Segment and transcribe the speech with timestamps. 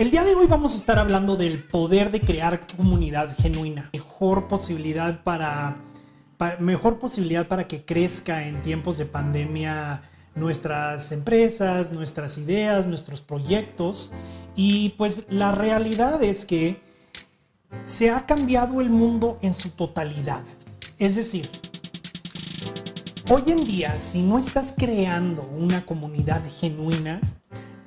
[0.00, 3.90] El día de hoy vamos a estar hablando del poder de crear comunidad genuina.
[3.92, 5.76] Mejor posibilidad para,
[6.58, 10.00] mejor posibilidad para que crezca en tiempos de pandemia
[10.34, 14.10] nuestras empresas, nuestras ideas, nuestros proyectos.
[14.56, 16.80] Y pues la realidad es que
[17.84, 20.44] se ha cambiado el mundo en su totalidad.
[20.98, 21.46] Es decir,
[23.28, 27.20] hoy en día, si no estás creando una comunidad genuina,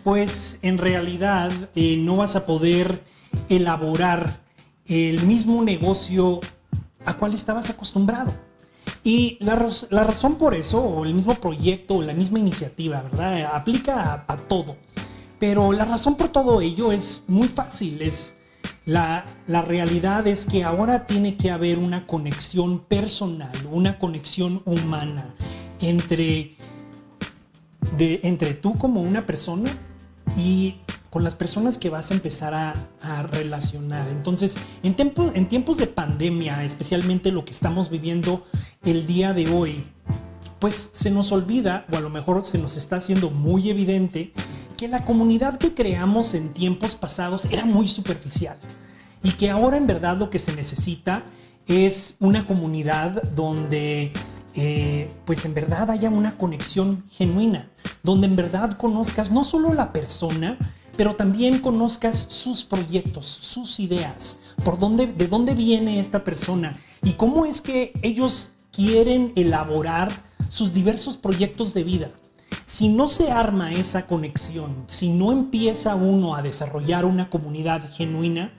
[0.03, 3.03] pues en realidad eh, no vas a poder
[3.49, 4.41] elaborar
[4.85, 6.41] el mismo negocio
[7.05, 8.33] a cual estabas acostumbrado.
[9.03, 9.55] Y la,
[10.03, 13.49] razón por eso, o el mismo proyecto, o la misma iniciativa, ¿verdad?
[13.53, 14.77] Aplica a, todo.
[15.39, 18.01] Pero la razón por todo ello es muy fácil.
[18.01, 18.37] Es
[18.85, 25.33] la, la, realidad es que ahora tiene que haber una conexión personal, una conexión humana
[25.81, 26.55] entre,
[27.97, 29.69] de, entre tú como una persona
[30.37, 30.77] y
[31.09, 32.73] con las personas que vas a empezar a,
[33.31, 34.07] relacionar.
[34.09, 34.95] Entonces, en,
[35.35, 38.43] en tiempos de pandemia, especialmente lo que estamos viviendo
[38.83, 39.83] el día de hoy,
[40.59, 44.33] pues se nos olvida, o a lo mejor se nos está haciendo muy evidente,
[44.77, 48.57] que la comunidad que creamos en tiempos pasados era muy superficial
[49.21, 51.23] y que ahora en verdad lo que se necesita
[51.67, 54.11] es una comunidad donde
[54.55, 57.69] eh, pues en verdad haya una conexión genuina,
[58.03, 60.57] donde en verdad conozcas no solo la persona,
[60.95, 67.13] pero también conozcas sus proyectos, sus ideas, por dónde, de dónde viene esta persona y
[67.13, 70.11] cómo es que ellos quieren elaborar
[70.49, 72.11] sus diversos proyectos de vida.
[72.65, 78.53] Si no se arma esa conexión, si no empieza uno a desarrollar una comunidad genuina,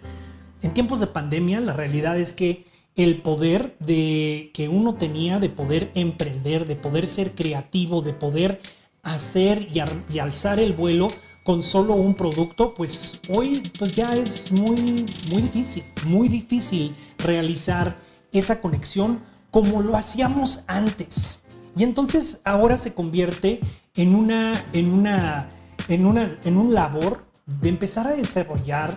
[0.63, 5.49] en tiempos de pandemia la realidad es que el poder de que uno tenía de
[5.49, 8.61] poder emprender, de poder ser creativo, de poder
[9.03, 11.09] hacer y, alzar el vuelo
[11.43, 17.97] con solo un producto, pues hoy pues ya es muy muy difícil, muy difícil realizar
[18.33, 21.41] esa conexión como lo hacíamos antes.
[21.77, 23.61] Y entonces ahora se convierte
[23.95, 25.51] en una en una
[25.89, 28.97] en una en un labor de empezar a desarrollar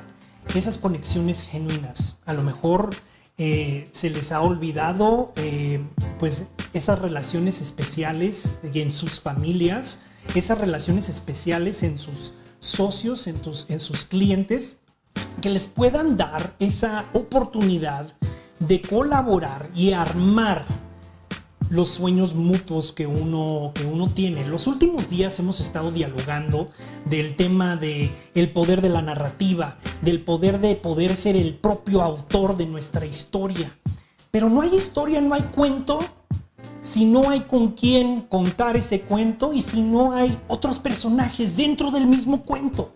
[0.56, 2.20] esas conexiones genuinas.
[2.26, 2.92] A lo mejor
[3.38, 5.80] eh, se les ha olvidado eh,
[6.18, 10.02] pues esas relaciones especiales en sus familias,
[10.34, 13.36] esas relaciones especiales en sus socios, en,
[13.70, 14.78] en sus clientes,
[15.42, 18.08] que les puedan dar esa oportunidad
[18.60, 20.66] de colaborar y armar
[21.70, 24.46] los sueños mutuos que uno, que uno tiene.
[24.48, 26.70] Los últimos días hemos estado dialogando
[27.06, 32.02] del tema de el poder de la narrativa, del poder de poder ser el propio
[32.02, 33.78] autor de nuestra historia.
[34.32, 36.00] Pero no hay historia, no hay cuento
[36.80, 41.92] si no hay con quién contar ese cuento y si no hay otros personajes dentro
[41.92, 42.94] del mismo cuento.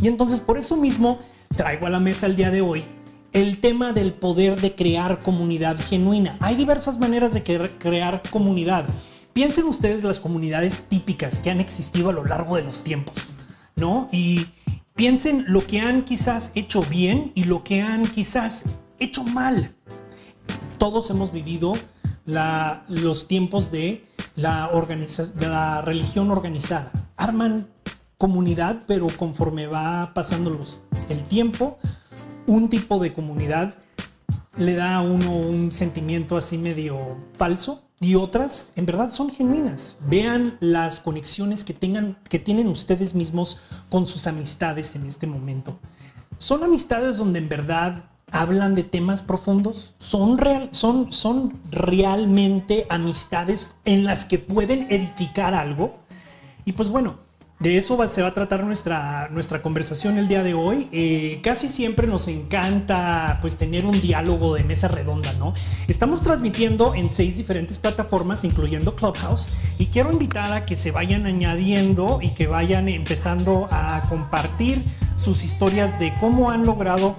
[0.00, 1.18] Y entonces por eso mismo
[1.56, 2.84] traigo a la mesa el día de hoy
[3.32, 6.36] el tema del poder de crear comunidad genuina.
[6.40, 8.86] Hay diversas maneras de crear comunidad.
[9.32, 13.30] Piensen ustedes las comunidades típicas que han existido a lo largo de los tiempos,
[13.76, 14.08] ¿no?
[14.12, 14.46] Y
[14.94, 18.64] piensen lo que han quizás hecho bien y lo que han quizás
[18.98, 19.74] hecho mal.
[20.78, 21.74] Todos hemos vivido
[22.26, 24.06] los tiempos de
[24.36, 24.70] la,
[25.82, 26.92] religión organizada.
[27.16, 27.68] Arman
[28.18, 30.64] comunidad, pero conforme va pasando
[31.08, 31.78] el tiempo,
[32.46, 33.74] un tipo de comunidad
[34.56, 39.96] le da a uno un sentimiento así medio falso y otras en verdad son genuinas.
[40.06, 43.58] Vean las conexiones que tengan que tienen ustedes mismos
[43.88, 45.78] con sus amistades en este momento.
[46.36, 53.68] Son amistades donde en verdad hablan de temas profundos, son real, son son realmente amistades
[53.84, 55.96] en las que pueden edificar algo.
[56.64, 57.18] Y pues bueno,
[57.62, 60.88] de eso se va a tratar nuestra, nuestra conversación el día de hoy.
[60.90, 65.54] Eh, casi siempre nos encanta pues tener un diálogo de mesa redonda, ¿no?
[65.86, 71.24] Estamos transmitiendo en seis diferentes plataformas, incluyendo Clubhouse, y quiero invitar a que se vayan
[71.26, 74.82] añadiendo y que vayan empezando a compartir
[75.16, 77.16] sus historias de cómo han logrado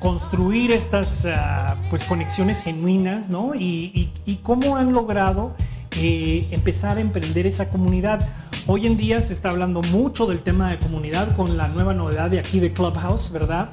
[0.00, 3.54] construir estas ah, pues conexiones genuinas, ¿no?
[3.54, 5.54] Y, y cómo han logrado
[5.96, 8.26] empezar a emprender esa comunidad.
[8.66, 12.30] Hoy en día se está hablando mucho del tema de comunidad con la nueva novedad
[12.30, 13.70] de aquí de Clubhouse, ¿verdad?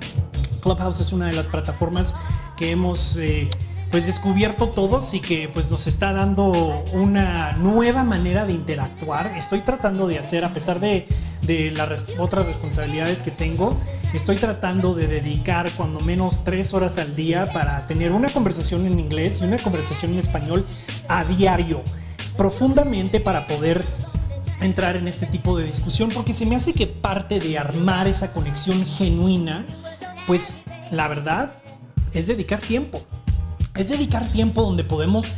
[0.61, 2.13] Clubhouse es una de las plataformas
[2.57, 3.49] que hemos eh,
[3.89, 9.33] pues descubierto todos y que pues nos está dando una nueva manera de interactuar.
[9.35, 11.07] Estoy tratando de hacer, a pesar de,
[11.41, 13.75] de las otras responsabilidades que tengo,
[14.13, 18.99] estoy tratando de dedicar cuando menos tres horas al día para tener una conversación en
[18.99, 20.65] inglés y una conversación en español
[21.09, 21.81] a diario
[22.37, 23.83] profundamente para poder
[24.61, 28.31] entrar en este tipo de discusión porque se me hace que parte de armar esa
[28.31, 29.65] conexión genuina,
[30.27, 30.61] pues
[30.91, 31.51] la verdad
[32.13, 33.01] es dedicar tiempo.
[33.75, 35.33] Es dedicar tiempo donde podemos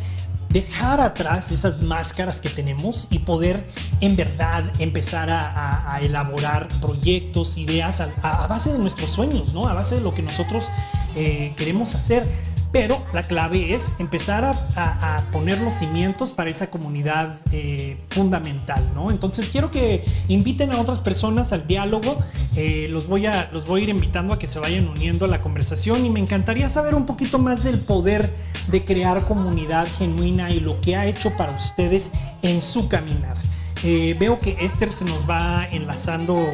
[0.54, 3.68] dejar atrás esas máscaras que tenemos y poder
[4.02, 9.68] en verdad empezar a, elaborar proyectos, ideas a, base de nuestros sueños, ¿no?
[9.68, 10.70] A base de lo que nosotros
[11.16, 12.28] eh, queremos hacer.
[12.74, 19.12] Pero la clave es empezar a, poner los cimientos para esa comunidad eh, fundamental, ¿no?
[19.12, 22.18] Entonces quiero que inviten a otras personas al diálogo.
[22.56, 25.28] Eh, los, voy a, los voy a ir invitando a que se vayan uniendo a
[25.28, 28.34] la conversación y me encantaría saber un poquito más del poder
[28.68, 32.12] de crear comunidad genuina y lo que ha hecho para ustedes
[32.42, 33.38] en su caminar.
[33.84, 36.46] Eh, veo que Esther se nos va enlazando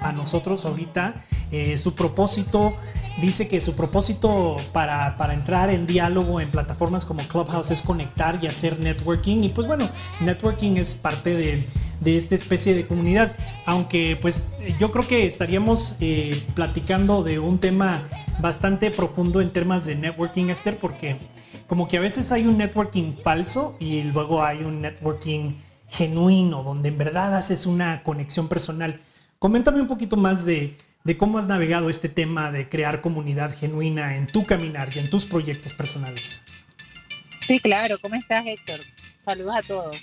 [0.00, 1.14] a nosotros ahorita.
[1.76, 2.74] su propósito
[3.20, 8.46] dice que su propósito para, entrar en diálogo en plataformas como Clubhouse es conectar y
[8.46, 9.42] hacer networking.
[9.44, 9.88] Y pues bueno,
[10.20, 13.36] networking es parte de, esta especie de comunidad.
[13.66, 14.44] Aunque pues
[14.78, 18.02] yo creo que estaríamos eh, platicando de un tema
[18.40, 21.18] bastante profundo en temas de networking, Esther, porque
[21.66, 25.54] como que a veces hay un networking falso y luego hay un networking
[25.92, 29.00] genuino, donde en verdad haces una conexión personal.
[29.38, 34.16] Coméntame un poquito más de de cómo has navegado este tema de crear comunidad genuina
[34.16, 36.40] en tu caminar y en tus proyectos personales.
[37.46, 37.96] Sí, claro.
[38.00, 38.80] ¿Cómo estás, Héctor?
[39.24, 39.98] Saludos a todos.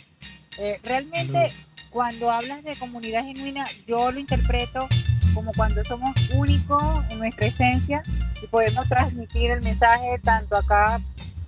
[0.57, 1.53] Eh, realmente,
[1.89, 4.87] cuando hablas de comunidad genuina, yo lo interpreto
[5.33, 8.01] como cuando somos únicos en nuestra esencia
[8.41, 10.99] y podemos transmitir el mensaje tanto acá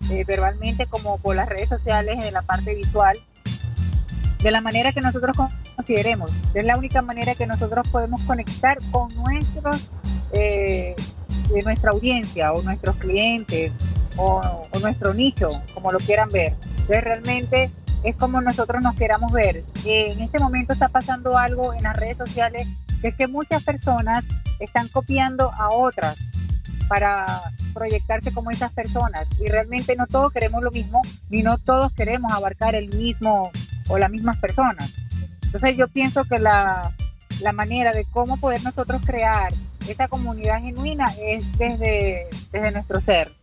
[0.09, 3.17] eh, verbalmente como por las redes sociales en la parte visual
[4.43, 5.37] de la manera que nosotros
[5.75, 6.35] consideremos.
[6.53, 9.91] Es la única manera que nosotros podemos conectar con nuestros,
[10.33, 10.95] eh,
[11.53, 13.71] de nuestra audiencia o nuestros clientes
[14.17, 14.41] o,
[14.81, 16.53] nuestro nicho, como lo quieran ver.
[16.71, 17.69] Entonces realmente
[18.03, 19.63] es como nosotros nos queramos ver.
[19.85, 22.67] en este momento está pasando algo en las redes sociales
[23.01, 24.23] que es que muchas personas
[24.59, 26.17] están copiando a otras
[26.87, 27.41] para
[27.73, 32.31] proyectarse como esas personas y realmente no todos queremos lo mismo ni no todos queremos
[32.33, 33.51] abarcar el mismo
[33.91, 34.91] o las mismas personas.
[35.43, 36.95] Entonces yo pienso que la,
[37.41, 39.53] la manera de cómo poder nosotros crear
[39.87, 43.33] esa comunidad genuina es desde, desde nuestro ser.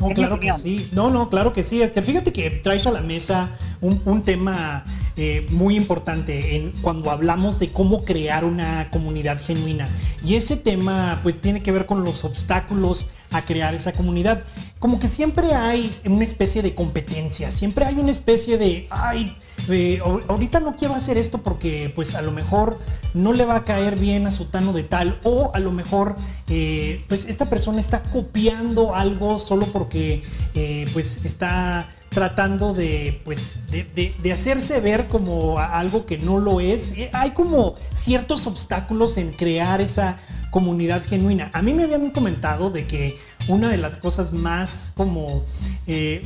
[0.00, 0.88] No, claro que sí.
[0.92, 1.82] No, no, claro que sí.
[1.82, 3.50] Este, fíjate que traes a la mesa
[3.80, 4.84] un, un tema
[5.18, 9.88] eh, muy importante en, cuando hablamos de cómo crear una comunidad genuina.
[10.22, 14.44] Y ese tema pues tiene que ver con los obstáculos a crear esa comunidad.
[14.86, 19.36] Como que siempre hay una especie de competencia, siempre hay una especie de, ay,
[19.68, 19.98] eh,
[20.28, 22.78] ahorita no quiero hacer esto porque pues a lo mejor
[23.12, 26.14] no le va a caer bien a su tano de tal o a lo mejor
[26.48, 30.22] eh, pues esta persona está copiando algo solo porque
[30.92, 36.92] pues está tratando de, pues, de, hacerse ver como algo que no lo es.
[36.92, 40.16] Eh, hay como ciertos obstáculos en crear esa
[40.50, 41.50] comunidad genuina.
[41.52, 43.18] A mí me habían comentado de que
[43.48, 45.44] una de las cosas más como
[45.86, 46.22] eh,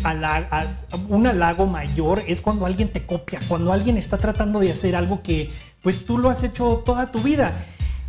[1.08, 5.22] un halago mayor es cuando alguien te copia, cuando alguien está tratando de hacer algo
[5.22, 5.50] que
[5.82, 7.54] pues tú lo has hecho toda tu vida.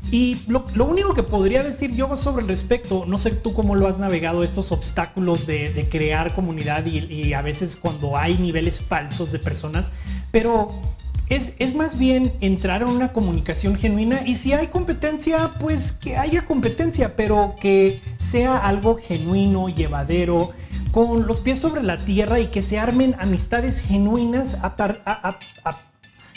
[0.10, 3.88] Y lo, único que podría decir yo sobre el respecto, no sé tú cómo lo
[3.88, 9.38] has navegado, estos obstáculos de, crear comunidad y, a veces cuando hay niveles falsos de
[9.38, 9.92] personas,
[10.32, 10.82] pero
[11.36, 16.18] es, es, más bien entrar en una comunicación genuina y si hay competencia, pues que
[16.18, 20.52] haya competencia, pero que sea algo genuino, llevadero,
[20.92, 25.80] con los pies sobre la tierra y que se armen amistades genuinas a, a,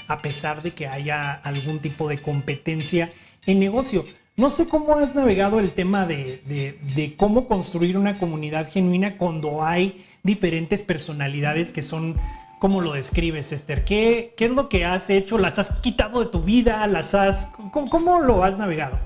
[0.07, 3.11] a pesar de que haya algún tipo de competencia
[3.47, 4.05] en negocio.
[4.37, 10.05] No sé cómo has navegado el tema de, cómo construir una comunidad genuina cuando hay
[10.25, 12.17] diferentes personalidades que son,
[12.65, 13.85] ¿cómo lo describes, Esther?
[13.85, 15.37] ¿Qué, ¿Qué, es lo que has hecho?
[15.37, 16.87] ¿Las has quitado de tu vida?
[16.87, 17.51] ¿Las has...
[17.71, 18.99] ¿Cómo, lo has navegado?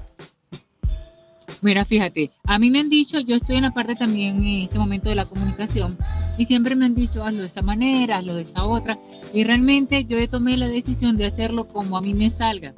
[1.60, 4.78] Mira, fíjate, a mí me han dicho, yo estoy en la parte también en este
[4.78, 5.98] momento de la comunicación
[6.38, 8.96] y siempre me han dicho, hazlo de esta manera, hazlo de esta otra
[9.34, 12.74] y realmente yo he tomé la decisión de hacerlo como a mí me salga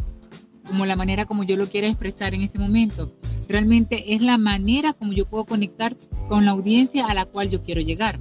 [0.66, 3.10] como la manera como yo lo quiero expresar en ese momento.
[3.50, 5.94] Realmente es la manera como yo puedo conectar
[6.30, 8.18] con la audiencia a la cual yo quiero llegar.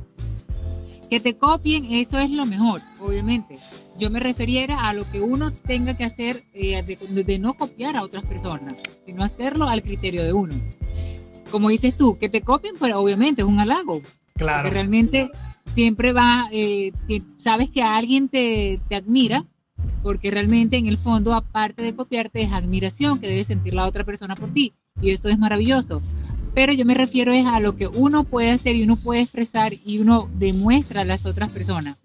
[1.10, 3.58] Que te copien, eso es lo mejor, obviamente.
[3.98, 8.04] Yo me referiera a lo que uno tenga que hacer eh, de, no copiar a
[8.04, 8.75] otras personas,
[9.06, 10.54] sino hacerlo al criterio de uno.
[11.51, 14.01] Como dices tú, que te copien, pero pues, obviamente es un halago.
[14.36, 14.63] Claro.
[14.63, 15.32] Porque realmente
[15.74, 16.92] siempre va, eh,
[17.39, 19.46] sabes que alguien te, te admira
[20.04, 24.04] porque realmente en el fondo, aparte de copiarte, es admiración que debe sentir la otra
[24.04, 26.01] persona por ti, y eso es maravilloso.
[26.53, 29.74] Pero yo me refiero es a lo que uno puede hacer y uno puede expresar
[29.86, 31.98] y uno demuestra a las otras personas.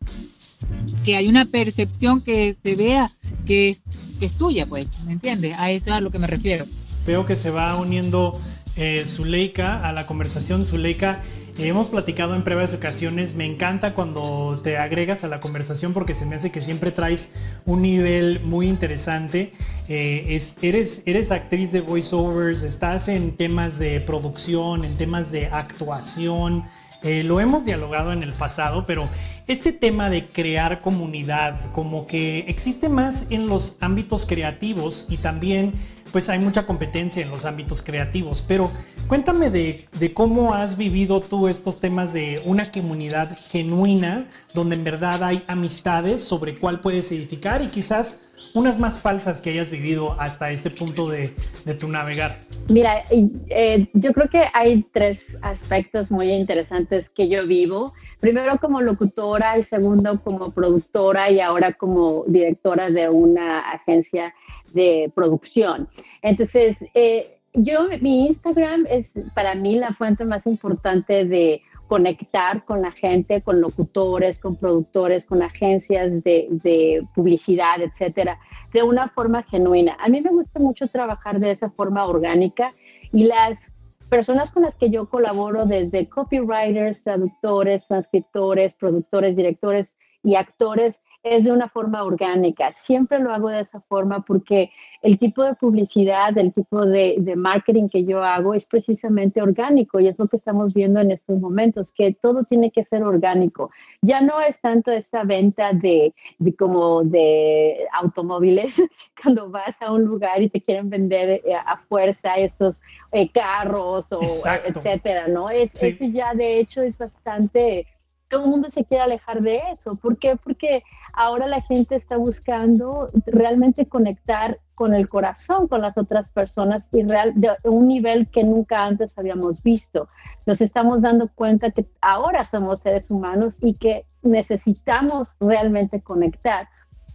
[1.05, 3.11] Que hay una percepción que se vea
[3.47, 3.81] que es,
[4.21, 5.55] es tuya, pues, ¿me entiendes?
[5.59, 6.67] A eso es a lo que me refiero.
[7.07, 8.33] Veo que se va uniendo
[8.77, 10.65] eh, Zuleika a la conversación.
[10.65, 11.23] Zuleika,
[11.59, 13.35] hemos platicado en breves ocasiones.
[13.35, 17.31] Me encanta cuando te agregas a la conversación porque se me hace que siempre traes
[17.65, 19.53] un nivel muy interesante.
[19.89, 26.65] Eh, eres, eres actriz de voiceovers, estás en temas de producción, en temas de actuación.
[27.05, 29.11] Eh, lo hemos dialogado en el pasado, pero
[29.47, 35.75] este tema de crear comunidad, como que existe más en los ámbitos creativos y también
[36.15, 38.71] pues hay mucha competencia en los ámbitos creativos, pero
[39.09, 45.25] cuéntame de, cómo has vivido tú estos temas de una comunidad genuina, donde en verdad
[45.25, 48.21] hay amistades sobre cuál puedes edificar y quizás
[48.55, 51.35] unas más falsas que hayas vivido hasta este punto de,
[51.81, 52.47] tu navegar?
[52.69, 57.93] Mira, eh, yo creo que hay tres aspectos muy interesantes que yo vivo.
[58.21, 64.33] Primero como locutora, el segundo como productora y ahora como directora de una agencia
[64.75, 65.89] de producción.
[66.23, 72.83] Entonces, eh, yo, mi Instagram es para mí la fuente más importante de conectar con
[72.83, 78.39] la gente, con locutores, con productores, con agencias de, de, publicidad, etcétera,
[78.73, 79.97] de una forma genuina.
[80.01, 82.73] A mí me gusta mucho trabajar de esa forma orgánica
[83.13, 83.75] y las
[84.09, 91.45] personas con las que yo colaboro, desde copywriters, traductores, transcriptores, productores, directores y actores, es
[91.45, 92.73] de una forma orgánica.
[92.75, 97.89] Siempre lo hago de esa forma porque el tipo de publicidad, el tipo de, marketing
[97.89, 101.93] que yo hago es precisamente orgánico y es lo que estamos viendo en estos momentos,
[101.93, 103.71] que todo tiene que ser orgánico.
[104.03, 106.15] Ya no es tanto esa venta de,
[106.59, 108.83] como de automóviles
[109.23, 112.81] cuando vas a un lugar y te quieren vender eh, a fuerza estos
[113.13, 115.49] eh, carros o etcétera, ¿no?
[115.49, 117.87] Es, Eso ya de hecho es bastante
[118.29, 119.95] todo el mundo se quiere alejar de eso.
[119.95, 120.37] ¿Por qué?
[120.43, 120.83] Porque
[121.17, 127.05] ahora la gente está buscando realmente conectar con el corazón con las otras personas y
[127.05, 130.09] real, de un nivel que nunca antes habíamos visto.
[130.47, 136.69] Nos estamos dando cuenta que ahora somos seres humanos y que necesitamos realmente conectar.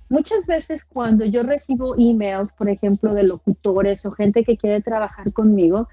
[0.10, 5.32] Muchas veces cuando yo recibo emails, por ejemplo, de locutores o gente que quiere trabajar
[5.34, 5.88] conmigo,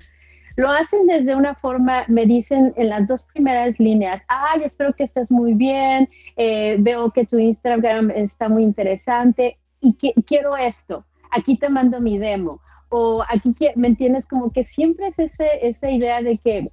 [0.57, 5.05] lo hacen desde una forma, me dicen en las dos primeras líneas, ay, espero que
[5.05, 11.57] estés muy bien, eh, veo que tu Instagram está muy interesante y quiero esto, aquí
[11.57, 12.61] te mando mi demo.
[12.89, 14.27] O aquí, ¿me entiendes?
[14.27, 16.65] Como que siempre es ese, esa idea de que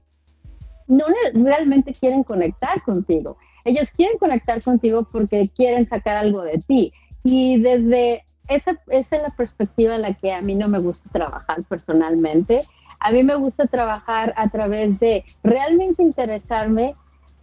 [0.88, 3.38] no realmente quieren conectar contigo.
[3.66, 6.92] Ellos quieren conectar contigo porque quieren sacar algo de ti.
[7.24, 11.10] Y desde esa, esa es la perspectiva en la que a mí no me gusta
[11.12, 12.60] trabajar personalmente.
[13.04, 16.96] A mí me gusta trabajar a través de realmente interesarme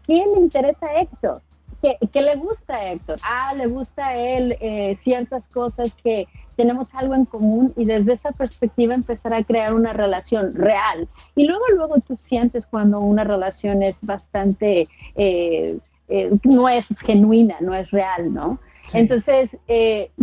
[0.07, 1.43] qué le interesa a Héctor,
[1.83, 3.19] qué, le gusta a Héctor.
[3.23, 6.27] Ah, le gusta a él eh, ciertas cosas que
[6.57, 11.07] tenemos algo en común y desde esa perspectiva empezar a crear una relación real.
[11.37, 17.59] Y luego, luego tú sientes cuando una relación es bastante, eh, eh, no es genuina,
[17.61, 18.59] no es real, ¿no?
[18.95, 19.59] Entonces,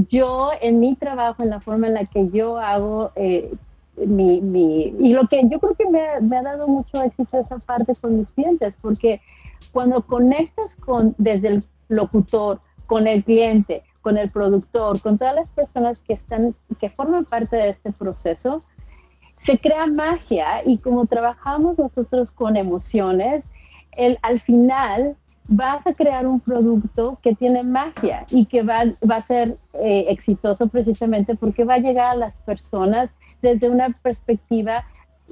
[0.10, 3.12] yo en mi trabajo, en la forma en la que yo hago,
[4.06, 7.39] mi, mi, y lo que yo creo que me ha, me ha, dado mucho éxito
[7.39, 9.22] esa parte con mis clientes, porque
[9.72, 15.50] cuando conectas con, desde el locutor, con el cliente, con el productor, con todas las
[15.50, 18.60] personas que están, que forman parte de este proceso,
[19.38, 23.46] se crea magia y como trabajamos nosotros con emociones,
[23.94, 25.16] el, al final
[25.48, 30.06] vas a crear un producto que tiene magia y que va, va a ser eh,
[30.10, 33.12] exitoso precisamente porque va a llegar a las personas
[33.42, 34.86] desde una perspectiva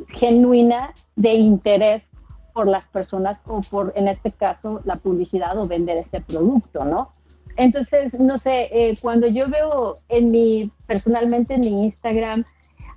[0.09, 2.07] genuina de interés
[2.53, 7.11] por las personas o por, en este caso, la publicidad o vender ese producto, ¿no?
[7.57, 12.45] Entonces, no sé, eh, cuando yo veo en mi, personalmente en mi Instagram,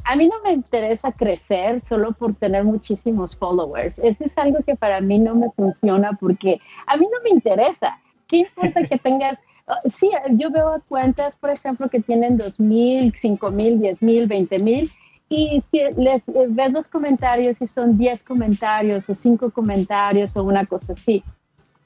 [0.09, 3.99] a mí no me interesa crecer solo por tener muchísimos followers.
[3.99, 8.01] Eso es algo que para mí no me funciona porque a mí no me interesa.
[8.27, 9.39] ¿Qué importa que tengas?
[9.95, 14.91] Sí, yo veo cuentas, por ejemplo, que tienen 2.000, 5.000, 10.000, 20.000
[15.29, 20.65] y si les, ves los comentarios y son 10 comentarios o 5 comentarios o una
[20.65, 21.23] cosa así.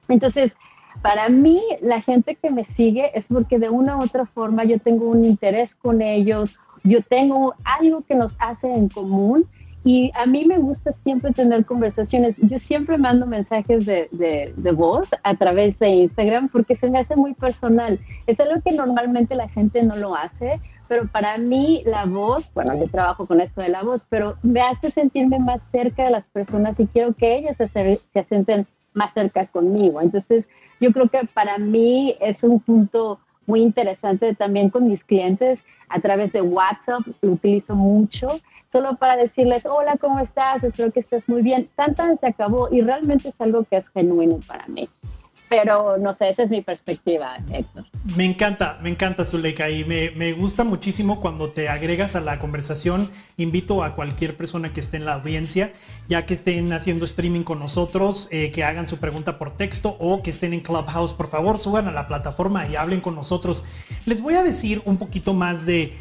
[0.06, 0.52] Entonces,
[1.02, 4.78] para mí, la gente que me sigue es porque de una u otra forma yo
[4.78, 9.46] tengo un interés con ellos yo tengo algo que nos hace en común
[9.84, 12.38] y a mí me gusta siempre tener conversaciones.
[12.40, 17.16] Yo siempre mando mensajes de, de, voz a través de Instagram porque se me hace
[17.16, 17.98] muy personal.
[18.26, 22.76] Es algo que normalmente la gente no lo hace, pero para mí la voz, bueno,
[22.78, 26.28] yo trabajo con esto de la voz, pero me hace sentirme más cerca de las
[26.28, 27.66] personas y quiero que ellos se,
[28.12, 30.00] se sienten más cerca conmigo.
[30.00, 30.48] Entonces,
[30.80, 36.00] yo creo que para mí es un punto muy interesante también con mis clientes a
[36.00, 38.28] través de WhatsApp, lo utilizo mucho,
[38.70, 40.64] solo para decirles, hola, ¿cómo estás?
[40.64, 41.66] Espero que estés muy bien.
[41.74, 44.88] Tan, se acabó y realmente es algo que es genuino para mí.
[45.52, 47.84] Pero no sé, esa es mi perspectiva, Héctor.
[48.16, 52.38] Me encanta, me encanta Zuleika y me, me, gusta muchísimo cuando te agregas a la
[52.38, 53.10] conversación.
[53.36, 55.70] Invito a cualquier persona que esté en la audiencia,
[56.08, 60.22] ya que estén haciendo streaming con nosotros, eh, que hagan su pregunta por texto o
[60.22, 63.62] que estén en Clubhouse, por favor suban a la plataforma y hablen con nosotros.
[64.06, 65.92] Les voy a decir un poquito más de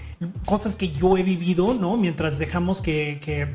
[0.46, 1.98] cosas que yo he vivido, ¿no?
[1.98, 3.50] Mientras dejamos que, que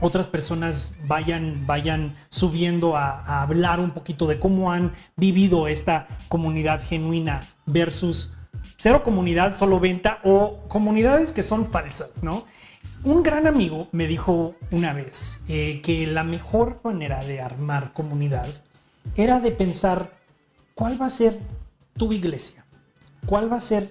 [0.00, 6.82] otras personas vayan, vayan subiendo a, hablar un poquito de cómo han vivido esta comunidad
[6.82, 8.32] genuina versus
[8.76, 12.44] cero comunidad, solo venta o comunidades que son falsas, ¿no?
[13.04, 18.48] Un gran amigo me dijo una vez eh, que la mejor manera de armar comunidad
[19.16, 20.18] era de pensar
[20.74, 21.38] cuál va a ser
[21.96, 22.66] tu iglesia,
[23.26, 23.90] cuál va a ser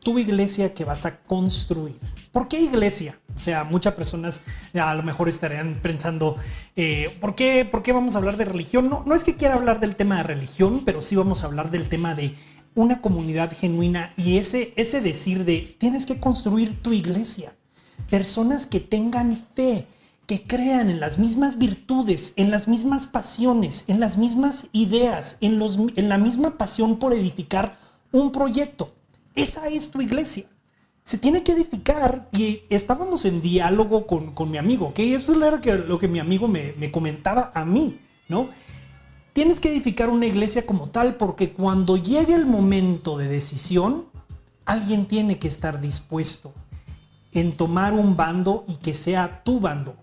[0.00, 1.96] tu iglesia que vas a construir.
[2.32, 3.18] ¿Por qué iglesia?
[3.34, 4.42] O sea, muchas personas
[4.74, 6.36] a lo mejor estarían pensando,
[6.76, 8.88] eh, ¿por, qué, ¿por qué vamos a hablar de religión?
[8.88, 11.70] No, no es que quiera hablar del tema de religión, pero sí vamos a hablar
[11.70, 12.34] del tema de
[12.74, 17.54] una comunidad genuina y ese, ese decir de tienes que construir tu iglesia.
[18.10, 19.86] Personas que tengan fe,
[20.26, 25.58] que crean en las mismas virtudes, en las mismas pasiones, en las mismas ideas, en,
[25.58, 27.78] los, en la misma pasión por edificar
[28.12, 28.94] un proyecto.
[29.34, 30.46] Esa es tu iglesia.
[31.04, 35.98] Se tiene que edificar y estábamos en diálogo con, mi amigo, que eso es lo
[35.98, 38.48] que mi amigo me, me comentaba a mí, ¿no?
[39.32, 44.06] Tienes que edificar una iglesia como tal porque cuando llegue el momento de decisión,
[44.64, 46.52] alguien tiene que estar dispuesto
[47.32, 49.96] en tomar un bando y que sea tu bando,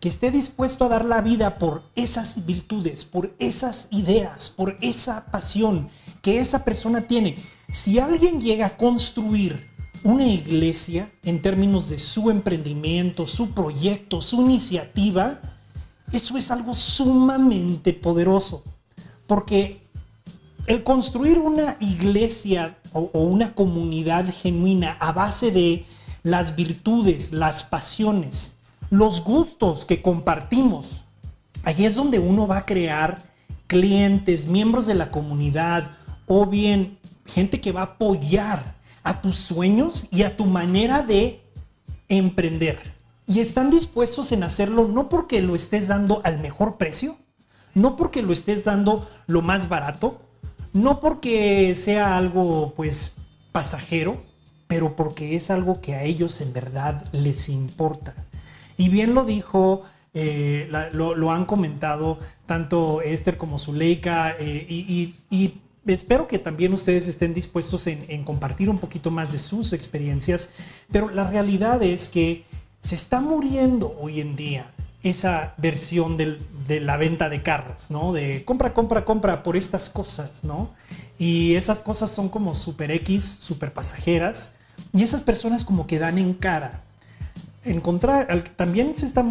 [0.00, 5.26] que esté dispuesto a dar la vida por esas virtudes, por esas ideas, por esa
[5.30, 5.88] pasión
[6.20, 7.36] que esa persona tiene.
[7.72, 9.73] Si alguien llega a construir
[10.04, 15.40] una iglesia en términos de su emprendimiento, su proyecto, su iniciativa,
[16.12, 18.62] eso es algo sumamente poderoso.
[19.26, 19.80] Porque
[20.66, 25.86] el construir una iglesia o, una comunidad genuina a base de
[26.22, 28.56] las virtudes, las pasiones,
[28.90, 31.04] los gustos que compartimos,
[31.64, 33.22] ahí es donde uno va a crear
[33.66, 35.90] clientes, miembros de la comunidad,
[36.26, 38.73] o bien gente que va a apoyar
[39.04, 41.42] a tus sueños y a tu manera de
[42.08, 42.80] emprender.
[43.26, 47.16] Y están dispuestos en hacerlo no porque lo estés dando al mejor precio,
[47.74, 50.20] no porque lo estés dando lo más barato,
[50.72, 53.12] no porque sea algo pues
[53.52, 54.22] pasajero,
[54.66, 58.14] pero porque es algo que a ellos en verdad les importa.
[58.76, 59.82] Y bien lo dijo,
[60.14, 67.08] eh, lo, han comentado tanto Esther como Zuleika eh, y, y espero que también ustedes
[67.08, 70.50] estén dispuestos en, compartir un poquito más de sus experiencias,
[70.90, 72.44] pero la realidad es que
[72.80, 74.66] se está muriendo hoy en día
[75.02, 78.12] esa versión de la venta de carros, ¿no?
[78.12, 80.70] De compra, compra, compra por estas cosas, ¿no?
[81.18, 84.52] Y esas cosas son como super X, super pasajeras,
[84.92, 86.80] y esas personas como que dan en cara.
[87.64, 89.24] Encontrar, también se está,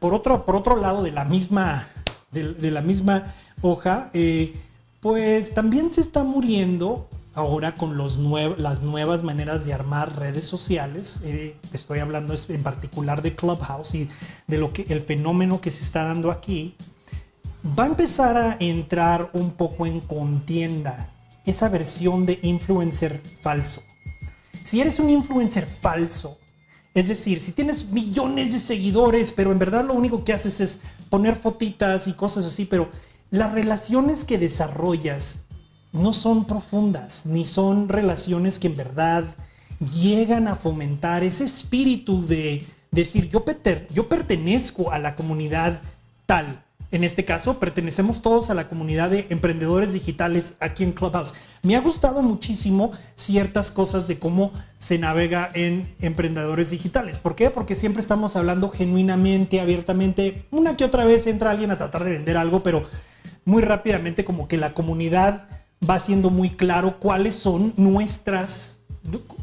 [0.00, 1.86] por, otro, por otro lado de la misma,
[2.30, 4.54] de, la misma hoja, eh,
[5.02, 8.18] pues también se está muriendo ahora con los
[8.56, 11.22] las nuevas maneras de armar redes sociales.
[11.24, 14.08] Eh, estoy hablando en particular de Clubhouse y
[14.46, 16.76] de lo que el fenómeno que se está dando aquí.
[17.76, 21.10] Va a empezar a entrar un poco en contienda
[21.44, 23.82] esa versión de influencer falso.
[24.62, 26.38] Si eres un influencer falso,
[26.94, 30.80] es decir, si tienes millones de seguidores, pero en verdad lo único que haces es
[31.08, 32.88] poner fotitas y cosas así, pero
[33.32, 35.46] las relaciones que desarrollas
[35.90, 39.24] no son profundas, ni son relaciones que en verdad
[39.80, 43.42] llegan a fomentar ese espíritu de decir, yo,
[43.90, 45.80] yo pertenezco a la comunidad
[46.26, 51.32] tal, en este caso, pertenecemos todos a la comunidad de emprendedores digitales aquí en Clubhouse.
[51.62, 57.18] Me ha gustado muchísimo ciertas cosas de cómo se navega en emprendedores digitales.
[57.18, 57.48] ¿Por qué?
[57.48, 60.44] Porque siempre estamos hablando genuinamente, abiertamente.
[60.50, 62.84] Una que otra vez entra alguien a tratar de vender algo, pero
[63.44, 65.46] muy rápidamente como que la comunidad
[65.88, 68.78] va siendo muy claro cuáles son nuestras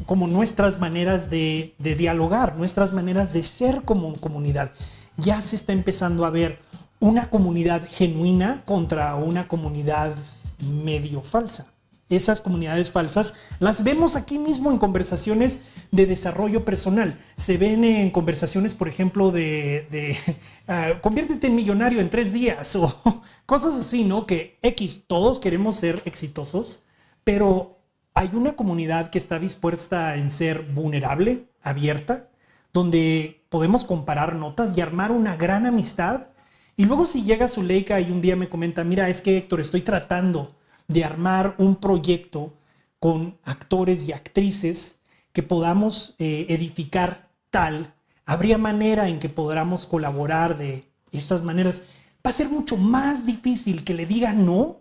[0.06, 4.72] como nuestras maneras de, de dialogar, nuestras maneras de ser como comunidad.
[5.18, 6.58] Ya se está empezando a ver
[6.98, 10.14] una comunidad genuina contra una comunidad
[10.60, 11.66] medio falsa.
[12.10, 15.60] Esas comunidades falsas las vemos aquí mismo en conversaciones
[15.92, 17.16] de desarrollo personal.
[17.36, 20.16] Se ven en conversaciones, por ejemplo, de,
[20.68, 24.26] ah, conviértete en millonario en tres días o cosas así, ¿no?
[24.26, 26.82] Que X, todos queremos ser exitosos,
[27.22, 27.78] pero
[28.12, 32.28] hay una comunidad que está dispuesta en ser vulnerable, abierta,
[32.72, 36.30] donde podemos comparar notas y armar una gran amistad.
[36.74, 39.82] Y luego si llega Zuleika y un día me comenta, mira, es que Héctor, estoy
[39.82, 40.56] tratando
[40.90, 42.52] de armar un proyecto
[42.98, 44.98] con actores y actrices
[45.32, 47.94] que podamos eh, edificar tal,
[48.26, 51.82] habría manera en que podamos colaborar de estas maneras.
[52.24, 54.80] Va a ser mucho más difícil que le diga no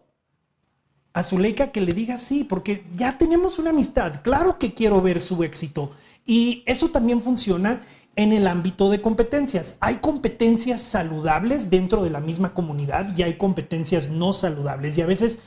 [1.14, 4.22] a Zuleika que le diga sí, porque ya tenemos una amistad.
[4.24, 5.90] Claro que quiero ver su éxito.
[6.26, 7.82] Y eso también funciona
[8.16, 9.78] en el ámbito de competencias.
[9.80, 14.98] Hay competencias saludables dentro de la misma comunidad y hay competencias no saludables.
[14.98, 15.40] Y a veces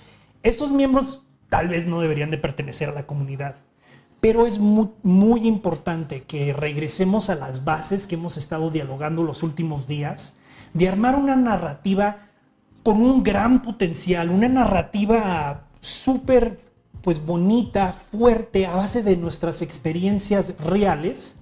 [0.43, 3.57] estos miembros tal vez no deberían de pertenecer a la comunidad.
[4.21, 9.43] Pero es muy, muy importante que regresemos a las bases que hemos estado dialogando los
[9.43, 10.37] últimos días,
[10.75, 12.19] de armar una narrativa
[12.83, 16.59] con un gran potencial, una narrativa súper
[17.03, 21.39] pues bonita, fuerte, a base de nuestras experiencias reales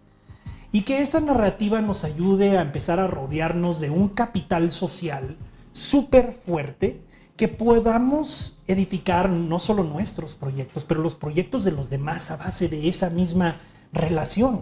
[0.73, 5.37] y que esa narrativa nos ayude a empezar a rodearnos de un capital social
[5.73, 7.03] súper fuerte
[7.37, 12.69] que podamos edificar no solo nuestros proyectos, pero los proyectos de los demás a base
[12.69, 13.57] de esa misma
[13.93, 14.61] relación.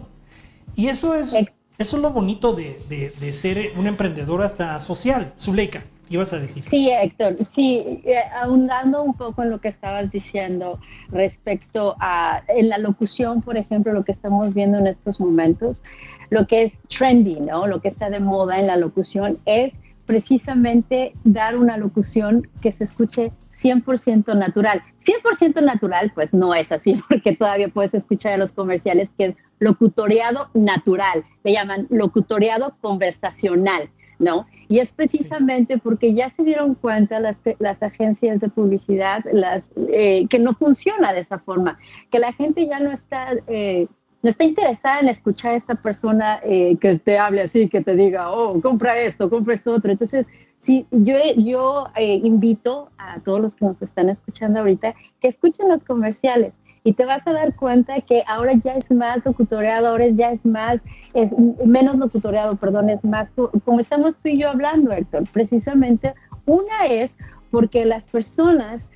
[0.75, 1.33] Y eso es,
[1.77, 5.33] eso es lo bonito de, de, ser un emprendedor hasta social.
[5.39, 6.63] Zuleika, ibas a decir.
[6.69, 12.69] Sí, Héctor, sí, eh, ahondando un poco en lo que estabas diciendo respecto a en
[12.69, 15.81] la locución, por ejemplo, lo que estamos viendo en estos momentos,
[16.29, 17.67] lo que es trendy, ¿no?
[17.67, 19.73] Lo que está de moda en la locución es
[20.05, 24.81] precisamente dar una locución que se escuche 100% natural.
[25.05, 29.35] 100% natural, pues no es así, porque todavía puedes escuchar en los comerciales que es
[29.59, 34.47] locutoriado natural, le llaman locutoriado conversacional, ¿no?
[34.67, 40.27] Y es precisamente porque ya se dieron cuenta las, las agencias de publicidad las, eh,
[40.27, 41.77] que no funciona de esa forma,
[42.11, 43.33] que la gente ya no está...
[43.47, 43.87] Eh,
[44.21, 47.95] no está interesada en escuchar a esta persona eh, que te hable así, que te
[47.95, 49.91] diga, oh, compra esto, compra esto otro.
[49.91, 50.27] Entonces,
[50.59, 55.69] sí, yo, yo eh, invito a todos los que nos están escuchando ahorita que escuchen
[55.69, 56.53] los comerciales
[56.83, 60.45] y te vas a dar cuenta que ahora ya es más locutoreado, ahora ya es
[60.45, 61.31] más, es
[61.65, 63.27] menos locutoreado, perdón, es más,
[63.65, 66.13] como estamos tú y yo hablando, Héctor, precisamente
[66.45, 67.15] una es
[67.51, 68.87] porque las personas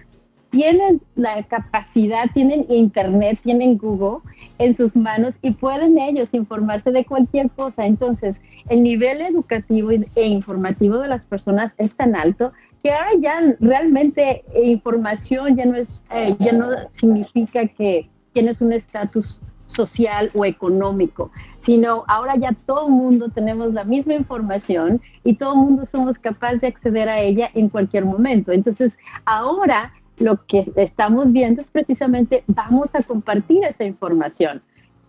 [0.53, 4.19] tienen la capacidad, tienen internet, tienen Google
[4.59, 7.87] en sus manos y pueden ellos informarse de cualquier cosa.
[7.87, 8.39] Entonces,
[8.69, 14.43] el nivel educativo e informativo de las personas es tan alto que ahora ya realmente
[14.63, 21.31] información ya no es, eh, ya no significa que tienes un estatus social o económico,
[21.61, 26.19] sino ahora ya todo el mundo tenemos la misma información y todo el mundo somos
[26.19, 28.51] capaces de acceder a ella en cualquier momento.
[28.51, 34.62] Entonces, ahora lo que estamos viendo es precisamente vamos a compartir esa información.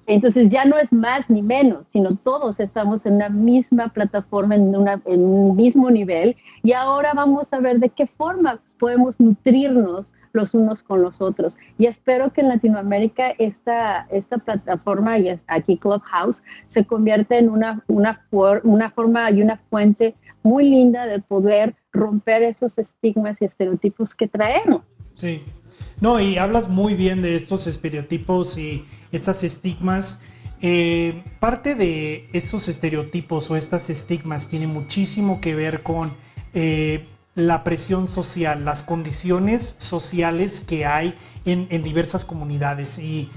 [0.06, 4.74] Entonces ya no es más ni menos, sino todos estamos en una misma plataforma, en,
[5.06, 10.52] en un mismo nivel y ahora vamos a ver de qué forma podemos nutrirnos los
[10.52, 11.56] unos con los otros.
[11.78, 17.82] Y espero que en Latinoamérica esta, esta plataforma, y aquí Clubhouse, se convierta en una,
[17.86, 18.26] una,
[18.64, 24.28] una forma y una fuente muy linda de poder romper esos estigmas y estereotipos que
[24.28, 24.82] traemos.
[25.16, 25.42] Sí.
[26.00, 30.20] No, y hablas muy bien de estos estereotipos y estas estigmas.
[30.60, 36.14] Eh, parte de esos estereotipos o estas estigmas tiene muchísimo que ver con
[36.54, 42.98] eh, la presión social, las condiciones sociales que hay en, diversas comunidades.
[42.98, 43.30] Y,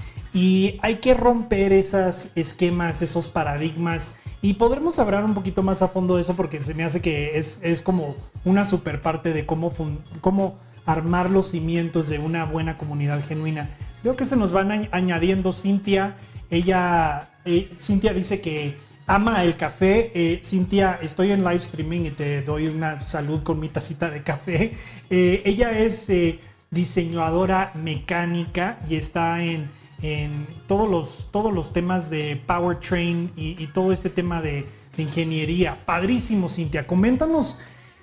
[0.82, 4.12] hay que romper esos esquemas, esos paradigmas.
[4.40, 7.38] Y podremos hablar un poquito más a fondo de eso porque se me hace que
[7.38, 8.14] es, como
[8.44, 9.72] una super parte de cómo,
[10.20, 10.56] cómo
[10.88, 13.68] armar los cimientos de una buena comunidad genuina.
[14.02, 16.16] Veo que se nos van añadiendo Cintia.
[16.48, 20.10] Ella, eh, Cintia dice que ama el café.
[20.14, 24.22] Eh, Cintia, estoy en live streaming y te doy una salud con mi tacita de
[24.22, 24.72] café.
[25.10, 26.10] Eh, ella es
[26.70, 29.68] diseñadora mecánica y está en,
[30.66, 34.64] todos, los, todos los temas de powertrain y, y todo este tema de,
[34.96, 35.76] de ingeniería.
[35.84, 36.86] Padrísimo, Cintia.
[36.86, 37.58] Coméntanos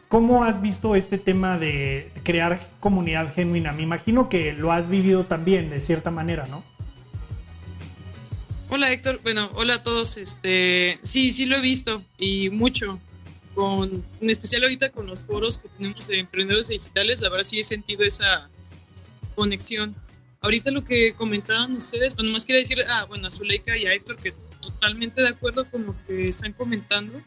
[0.07, 3.73] ¿Cómo has visto este tema de crear comunidad genuina?
[3.73, 6.63] Me imagino que lo has vivido también de cierta manera, ¿no?
[8.69, 10.17] Hola Héctor, bueno, hola a todos.
[10.17, 12.99] Este, sí, sí lo he visto y mucho.
[13.55, 17.59] Con, en especial ahorita con los foros que tenemos de emprendedores digitales, la verdad sí
[17.59, 18.49] he sentido esa
[19.33, 19.95] conexión.
[20.41, 23.93] Ahorita lo que comentaban ustedes, bueno, más quería decir, ah, bueno, a Zuleika y a
[23.93, 27.21] Héctor que totalmente de acuerdo con lo que están comentando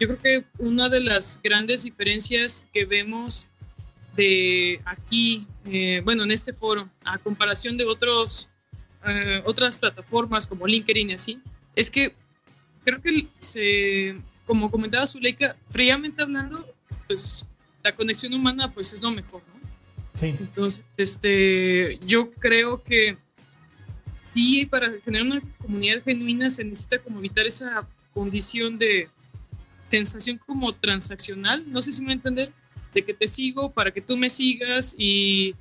[0.00, 3.46] yo creo que una de las grandes diferencias que vemos
[4.16, 8.48] de aquí eh, bueno, en este foro, a comparación de otros,
[9.06, 11.40] eh, otras plataformas como LinkedIn y así,
[11.74, 12.14] es que
[12.84, 16.66] creo que se, como comentaba Zuleika, fríamente hablando,
[17.06, 17.46] pues
[17.82, 19.68] la conexión humana pues es lo mejor, ¿no?
[20.14, 20.34] Sí.
[20.38, 23.18] Entonces, este, yo creo que
[24.32, 29.10] sí, para generar una comunidad genuina se necesita como evitar esa condición de
[29.88, 32.52] sensación como transaccional, no sé si me entender,
[32.94, 35.54] de que te sigo para que tú me sigas y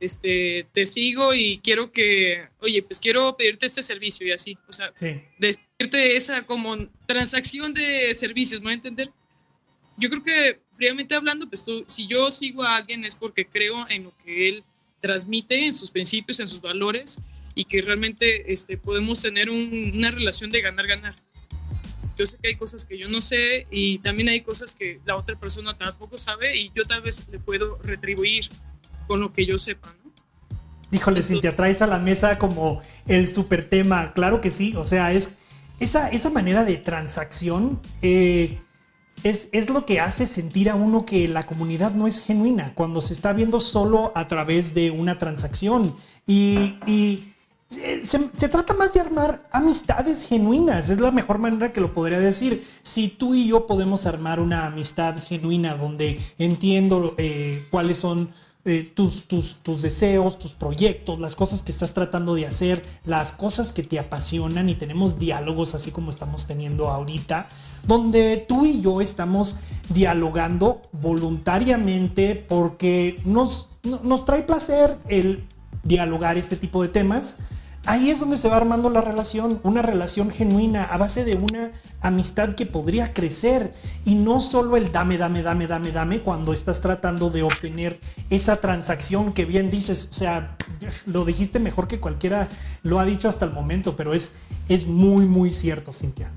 [0.00, 4.72] este, te sigo y quiero que, oye, pues quiero pedirte este servicio y así, o
[4.72, 5.20] sea, Sí.
[5.38, 6.76] decirte esa como
[7.06, 9.10] transacción de servicios, ¿me voy a entender?
[9.96, 13.88] Yo creo que fríamente hablando, pues tú, si yo sigo a alguien es porque creo
[13.88, 14.64] en lo que él
[15.00, 17.20] transmite, en sus principios, en sus valores
[17.54, 21.14] y que realmente este, podemos tener un- una relación de ganar-ganar.
[22.16, 25.16] Yo sé que hay cosas que yo no sé y también hay cosas que la
[25.16, 28.48] otra persona tampoco sabe y yo tal vez le puedo retribuir
[29.06, 30.10] con lo que yo sepa, ¿no?
[30.92, 34.12] Híjole, Esto- Cintia, traes a la mesa como el super tema.
[34.12, 34.74] Claro que sí.
[34.76, 35.34] O sea, es
[35.80, 38.58] esa, esa manera de transacción eh,
[39.24, 43.00] es, es lo que hace sentir a uno que la comunidad no es genuina cuando
[43.00, 45.96] se está viendo solo a través de una transacción.
[46.26, 47.32] Y, y
[47.68, 50.90] se, se- trata más de armar amistades genuinas.
[50.90, 52.64] Es la mejor manera que lo podría decir.
[52.82, 58.30] Si tú y yo podemos armar una amistad genuina donde entiendo eh, cuáles son
[58.64, 63.32] eh, tus, tus, tus deseos, tus proyectos, las cosas que estás tratando de hacer, las
[63.32, 67.48] cosas que te apasionan y tenemos diálogos así como estamos teniendo ahorita,
[67.86, 69.56] donde tú y yo estamos
[69.88, 75.46] dialogando voluntariamente porque nos, no- nos trae placer el
[75.86, 77.38] dialogar este tipo de temas.
[77.88, 81.70] Ahí es donde se va armando la relación, una relación genuina a base de una
[82.00, 83.72] amistad que podría crecer
[84.04, 88.60] y no solo el dame, dame, dame, dame, dame cuando estás tratando de obtener esa
[88.60, 90.56] transacción que bien dices, o sea,
[91.06, 92.48] lo dijiste mejor que cualquiera
[92.82, 94.32] lo ha dicho hasta el momento, pero es,
[94.68, 96.32] es muy, muy cierto, Cintia.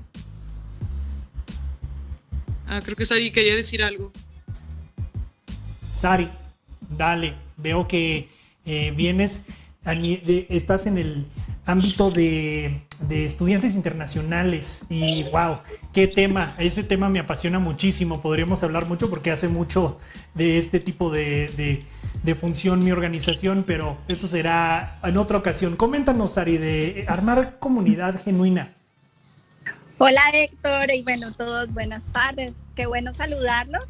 [2.68, 4.12] Ah, creo que Sari quería decir algo.
[5.96, 6.28] Sari,
[6.96, 8.28] dale, veo que
[8.64, 9.44] eh, vienes,
[10.48, 11.26] estás en el
[11.64, 15.60] ámbito de, estudiantes internacionales y wow,
[15.92, 19.98] qué tema, ese tema me apasiona muchísimo, podríamos hablar mucho porque hace mucho
[20.34, 25.74] de este tipo de, de- función mi organización, pero eso será en otra ocasión.
[25.76, 28.74] Coméntanos, Sari, de armar comunidad genuina.
[29.98, 32.62] Hola Héctor y bueno, todos buenas tardes.
[32.76, 33.84] Qué bueno saludarlos.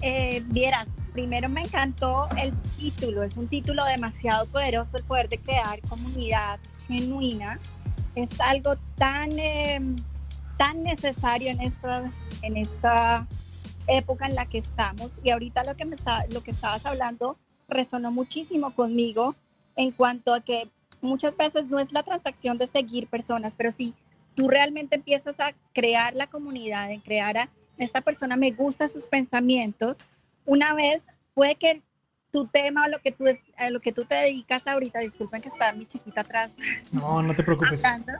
[0.00, 3.22] Eh, vieras, primero me encantó el título.
[3.22, 6.58] Es un título demasiado poderoso, el poder de crear comunidad
[6.88, 7.58] genuina.
[8.14, 9.80] Es algo tan, eh,
[10.56, 12.10] tan necesario en esta,
[12.42, 13.26] en esta
[13.86, 15.12] época en la que estamos.
[15.22, 17.36] Y ahorita lo que, me está, lo que estabas hablando
[17.68, 19.36] resonó muchísimo conmigo
[19.76, 20.68] en cuanto a que
[21.00, 23.94] muchas veces no es la transacción de seguir personas, pero sí
[24.34, 29.06] tú realmente empiezas a crear la comunidad, en crear a esta persona me gusta sus
[29.06, 29.98] pensamientos,
[30.44, 31.02] una vez
[31.34, 31.82] puede que
[32.30, 33.24] tu tema o lo que tú,
[33.56, 36.50] a lo que tú te dedicas ahorita, disculpen que está mi chiquita atrás
[36.92, 37.84] No, no te preocupes.
[37.84, 38.12] hablando,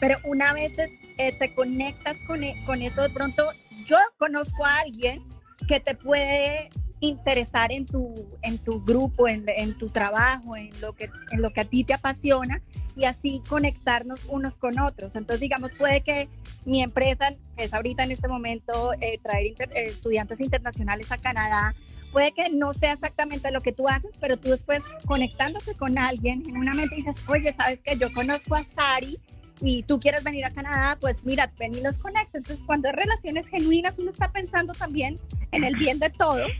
[0.00, 0.72] pero una vez
[1.18, 3.44] eh, te conectas con, e- con eso, de pronto
[3.86, 5.22] yo conozco a alguien
[5.68, 6.70] que te puede
[7.00, 11.52] interesar en tu, en tu grupo, en, en tu trabajo, en lo, que, en lo
[11.52, 12.60] que a ti te apasiona
[12.96, 15.14] y así conectarnos unos con otros.
[15.16, 16.28] Entonces, digamos, puede que
[16.64, 21.18] mi empresa, que es ahorita en este momento eh, traer inter- eh, estudiantes internacionales a
[21.18, 21.74] Canadá,
[22.12, 26.42] puede que no sea exactamente lo que tú haces, pero tú después conectándote con alguien,
[26.46, 29.18] en una mente dices, oye, sabes que yo conozco a Sari
[29.62, 32.38] y tú quieres venir a Canadá, pues mira, ven y los conecta.
[32.38, 35.18] Entonces, cuando hay relaciones genuinas, uno está pensando también
[35.52, 36.50] en el bien de todos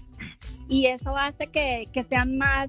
[0.69, 2.69] y eso hace que, que sean más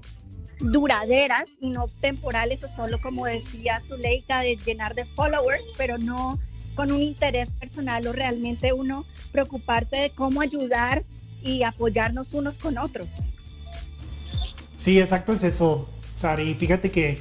[0.60, 6.38] duraderas y no temporales o solo como decía Zuleika de llenar de followers, pero no
[6.74, 11.02] con un interés personal o realmente uno preocuparse de cómo ayudar
[11.42, 13.08] y apoyarnos unos con otros.
[14.76, 16.54] Sí, exacto, es eso, Sari.
[16.54, 17.18] Fíjate que,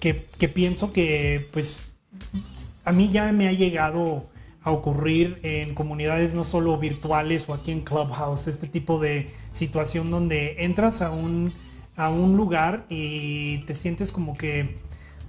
[0.00, 1.84] que, que pienso que, pues,
[2.84, 4.28] a mí ya me ha llegado
[4.62, 10.10] a ocurrir en comunidades no solo virtuales o aquí en Clubhouse, este tipo de situación
[10.10, 11.52] donde entras a un,
[11.96, 14.78] a un lugar y te sientes como que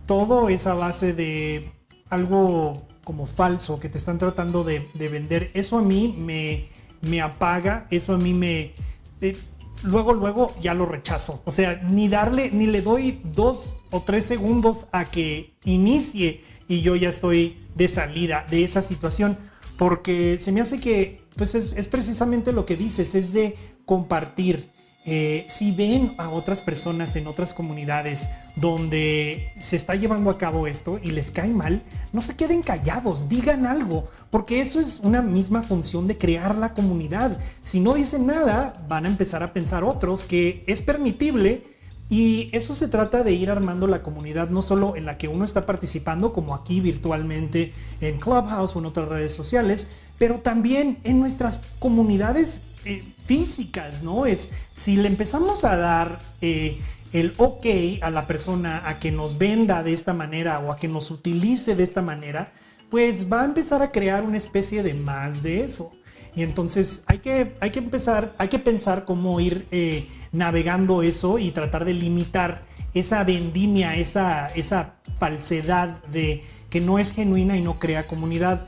[0.06, 1.71] todo es a base de
[2.10, 5.51] algo como falso que te están tratando de, de vender.
[5.53, 6.67] Eso a mí me,
[7.01, 8.73] me apaga, eso a mí me...
[9.21, 9.38] eh,
[9.84, 11.41] luego, luego ya lo rechazo.
[11.45, 16.82] O sea, ni darle, ni le doy dos o tres segundos a que inicie y
[16.82, 19.38] yo ya estoy de salida de esa situación.
[19.77, 24.71] Porque se me hace que, pues es, es precisamente lo que dices, es de compartir.
[25.10, 30.67] Eh, si ven a otras personas en otras comunidades donde se está llevando a cabo
[30.67, 35.22] esto y les cae mal, no se queden callados, digan algo, porque eso es una
[35.22, 37.39] misma función de crear la comunidad.
[37.62, 41.63] Si no dicen nada, van a empezar a pensar otros que es permitible
[42.10, 45.46] y eso se trata de ir armando la comunidad, no solo en la que uno
[45.46, 51.22] está participando, como aquí virtualmente en Clubhouse o en otras redes sociales, pero también en
[51.22, 54.26] nuestras comunidades eh, físicas, ¿no?
[54.26, 56.78] Es si le empezamos a dar eh,
[57.12, 57.65] el ok
[58.02, 61.76] a la persona a que nos venda de esta manera o a que nos utilice
[61.76, 62.52] de esta manera,
[62.89, 65.91] pues va a empezar a crear una especie de más de eso.
[66.36, 71.39] Y entonces hay que, hay que empezar, hay que pensar cómo ir eh, navegando eso
[71.39, 77.62] y tratar de limitar esa vendimia, esa, esa falsedad de que no es genuina y
[77.62, 78.67] no crea comunidad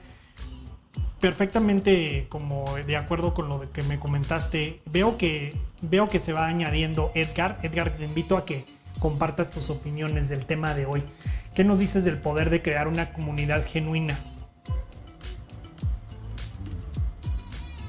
[1.19, 4.82] perfectamente como de acuerdo con lo que me comentaste.
[4.86, 7.60] Veo que, veo que se va añadiendo Edgar.
[7.63, 8.65] Edgar, te invito a que
[8.99, 11.03] compartas tus opiniones del tema de hoy.
[11.55, 14.19] ¿Qué nos dices del poder de crear una comunidad genuina?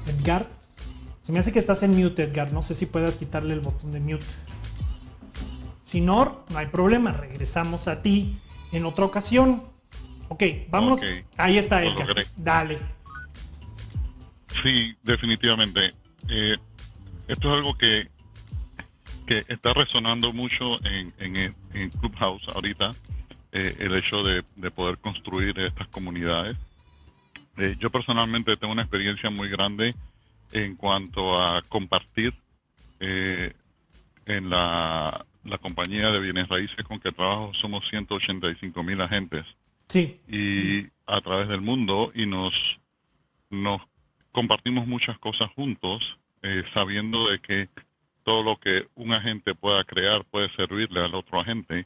[0.07, 0.45] Edgar,
[1.21, 2.51] se me hace que estás en mute, Edgar.
[2.51, 4.25] No sé si puedas quitarle el botón de mute.
[5.85, 7.11] Si no, no hay problema.
[7.11, 8.39] Regresamos a ti
[8.71, 9.63] en otra ocasión.
[10.29, 10.99] Ok, vamos.
[11.37, 12.25] Ahí está, Edgar.
[12.37, 13.00] Dale.
[14.61, 15.91] Sí, definitivamente.
[16.29, 16.57] Eh,
[17.27, 18.07] esto es algo que,
[19.25, 22.91] que está resonando mucho en, en, Clubhouse ahorita,
[23.51, 26.55] eh, el hecho de, poder construir estas comunidades.
[27.57, 29.93] Eh, yo personalmente tengo una experiencia muy grande
[30.51, 32.33] en cuanto a compartir
[32.99, 39.45] en la, la compañía de bienes raíces con que trabajo somos 185 mil agentes.
[39.87, 40.19] Sí.
[40.27, 42.53] Y a través del mundo y nos,
[43.49, 43.81] nos
[44.31, 47.69] compartimos muchas cosas juntos, eh, sabiendo de que
[48.23, 51.85] todo lo que un agente pueda crear puede servirle al otro agente,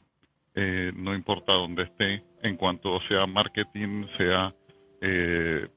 [0.54, 4.52] eh, no importa dónde esté, en cuanto sea marketing, sea
[5.00, 5.68] eh,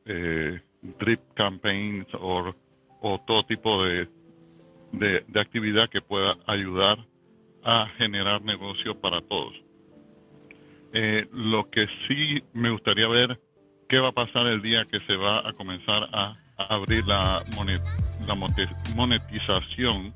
[0.99, 2.53] drip campaigns o,
[3.25, 4.07] todo tipo de,
[4.91, 6.97] de, de, actividad que pueda ayudar
[7.63, 9.53] a generar negocio para todos.
[11.33, 13.39] lo que sí me gustaría ver,
[13.87, 17.43] qué va a pasar el día que se va a comenzar a abrir la,
[18.27, 18.35] la
[18.95, 20.13] monetización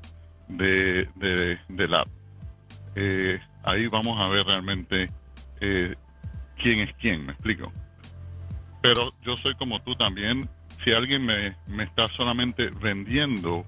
[0.48, 2.08] de, de, del app.
[2.96, 5.06] Eh, ahí vamos a ver realmente
[5.60, 5.94] eh,
[6.56, 7.72] quién es quién, me explico.
[8.82, 10.48] Pero yo soy como tú también.
[10.84, 13.64] Si alguien me, me está solamente vendiendo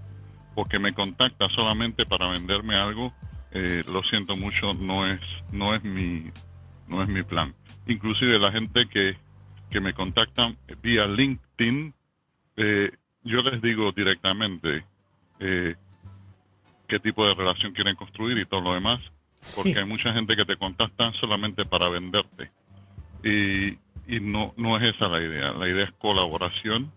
[0.55, 3.13] o que me contacta solamente para venderme algo,
[3.53, 6.31] eh, lo siento mucho, no es, no es mi,
[6.89, 7.55] no es mi plan.
[7.87, 9.17] Inclusive la gente que,
[9.71, 11.95] que me contacta vía LinkedIn,
[12.57, 12.91] eh,
[13.23, 14.85] yo les digo directamente
[15.41, 15.75] eh,
[16.89, 19.01] qué tipo de relación quieren construir y todo lo demás,
[19.57, 22.51] porque hay mucha gente que te contacta solamente para venderte.
[23.23, 23.79] Y,
[24.21, 25.51] no, no es esa la idea.
[25.53, 26.93] La idea es colaboración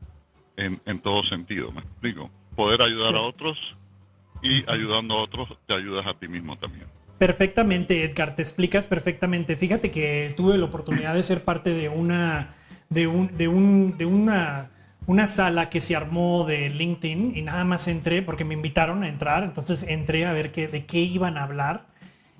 [0.58, 2.30] en, en todo sentido, ¿me explico?
[2.56, 3.58] Poder ayudar a otros
[4.43, 6.86] y ayudando a otros te ayudas a ti mismo también.
[7.17, 9.56] Perfectamente, Edgar, te explicas perfectamente.
[9.56, 12.54] Fíjate que tuve la oportunidad de ser parte de una,
[12.89, 14.69] de un, de un, de una
[15.10, 19.08] una sala que se armó de LinkedIn y nada más entré porque me invitaron a
[19.08, 21.88] entrar, entonces entré a ver qué, de qué iban a hablar.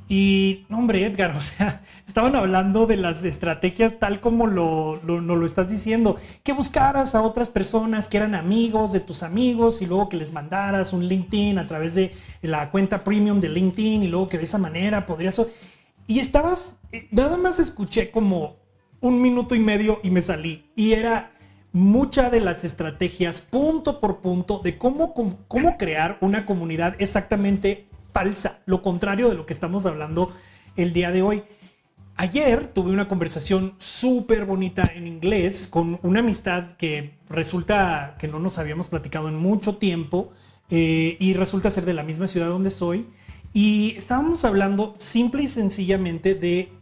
[0.08, 5.46] Y, hombre, Edgar, o sea, estaban hablando de las estrategias tal como lo, lo, lo,
[5.48, 10.08] estás diciendo, que buscaras a otras personas que eran amigos de tus amigos y luego
[10.08, 12.12] que les mandaras un LinkedIn a través de
[12.44, 15.42] la cuenta premium de LinkedIn y luego que de esa manera podrías...
[16.06, 18.58] Y estabas, eh, nada más escuché como
[19.02, 20.72] un minuto y medio y me salí.
[20.76, 21.32] Y era
[21.72, 25.14] muchas de las estrategias punto por punto de cómo,
[25.48, 30.32] cómo crear una comunidad exactamente falsa, lo contrario de lo que estamos hablando
[30.76, 31.44] el día de hoy.
[32.16, 38.40] Ayer tuve una conversación súper bonita en inglés con una amistad que resulta que no
[38.40, 40.32] nos habíamos platicado en mucho tiempo
[40.70, 43.08] eh, y resulta ser de la misma ciudad donde soy.
[43.54, 46.74] Y estábamos hablando simple y sencillamente de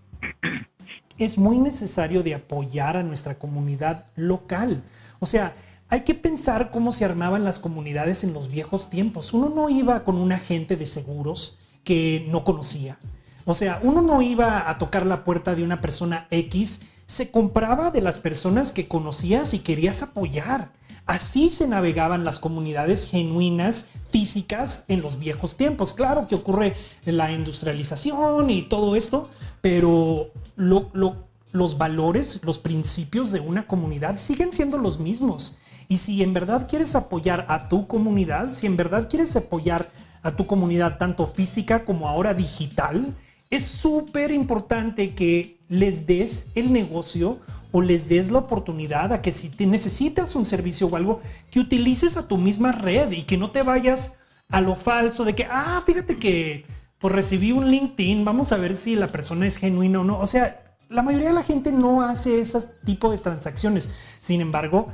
[1.18, 4.84] es muy necesario de apoyar a nuestra comunidad local.
[5.20, 5.56] O sea,
[5.90, 9.34] hay que pensar cómo se armaban las comunidades en los viejos tiempos.
[9.34, 12.98] Uno no iba con un agente de seguros que no conocía.
[13.46, 17.92] O sea, uno no iba a tocar la puerta de una persona X, se compraba
[17.92, 20.74] de las personas que conocías y querías apoyar.
[21.08, 25.94] Así se navegaban las comunidades genuinas físicas en los viejos tiempos.
[25.94, 29.30] Claro que ocurre la industrialización y todo esto,
[29.62, 35.56] pero los valores, los principios de una comunidad siguen siendo los mismos.
[35.88, 39.90] Y si en verdad quieres apoyar a tu comunidad, si en verdad quieres apoyar
[40.24, 43.16] a tu comunidad, tanto física como ahora digital,
[43.50, 47.40] es súper importante que les des el negocio
[47.78, 51.22] o les des la oportunidad a que si te necesitas un servicio o algo,
[51.52, 54.16] que utilices a tu misma red y que no te vayas
[54.50, 56.66] a lo falso de que, ah, fíjate que
[56.98, 60.18] pues recibí un LinkedIn, vamos a ver si la persona es genuina o no.
[60.20, 63.92] O sea, la mayoría de la gente no hace ese tipo de transacciones.
[64.20, 64.88] Sin embargo,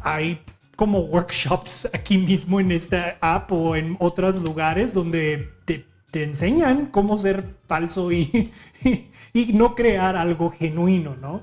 [0.00, 0.40] hay
[0.76, 7.18] como workshops aquí mismo en esta app o en otros lugares donde te, enseñan cómo
[7.18, 8.52] ser falso y,
[9.32, 11.42] y, no crear algo genuino, ¿no?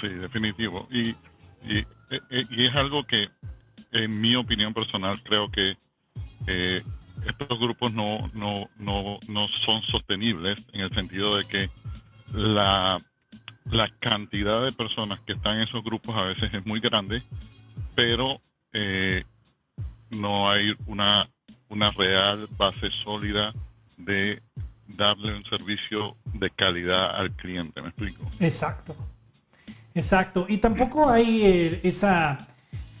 [0.00, 0.88] Sí, definitivo.
[0.90, 1.10] Y,
[1.64, 1.86] y,
[2.30, 3.28] es algo que,
[3.92, 5.76] en mi opinión personal, creo que
[6.46, 6.82] eh,
[7.26, 11.70] estos grupos no, no, no, no son sostenibles en el sentido de que
[12.32, 12.96] la,
[13.66, 17.22] la cantidad de personas que están en esos grupos a veces es muy grande,
[17.94, 18.40] pero
[18.72, 19.24] eh,
[20.10, 21.28] no hay una,
[21.68, 23.52] una real base sólida
[23.98, 24.40] de
[24.86, 28.24] darle un servicio de calidad al cliente, ¿me explico?
[28.40, 28.96] Exacto,
[29.98, 30.46] exacto.
[30.48, 32.38] Y tampoco hay eh, esa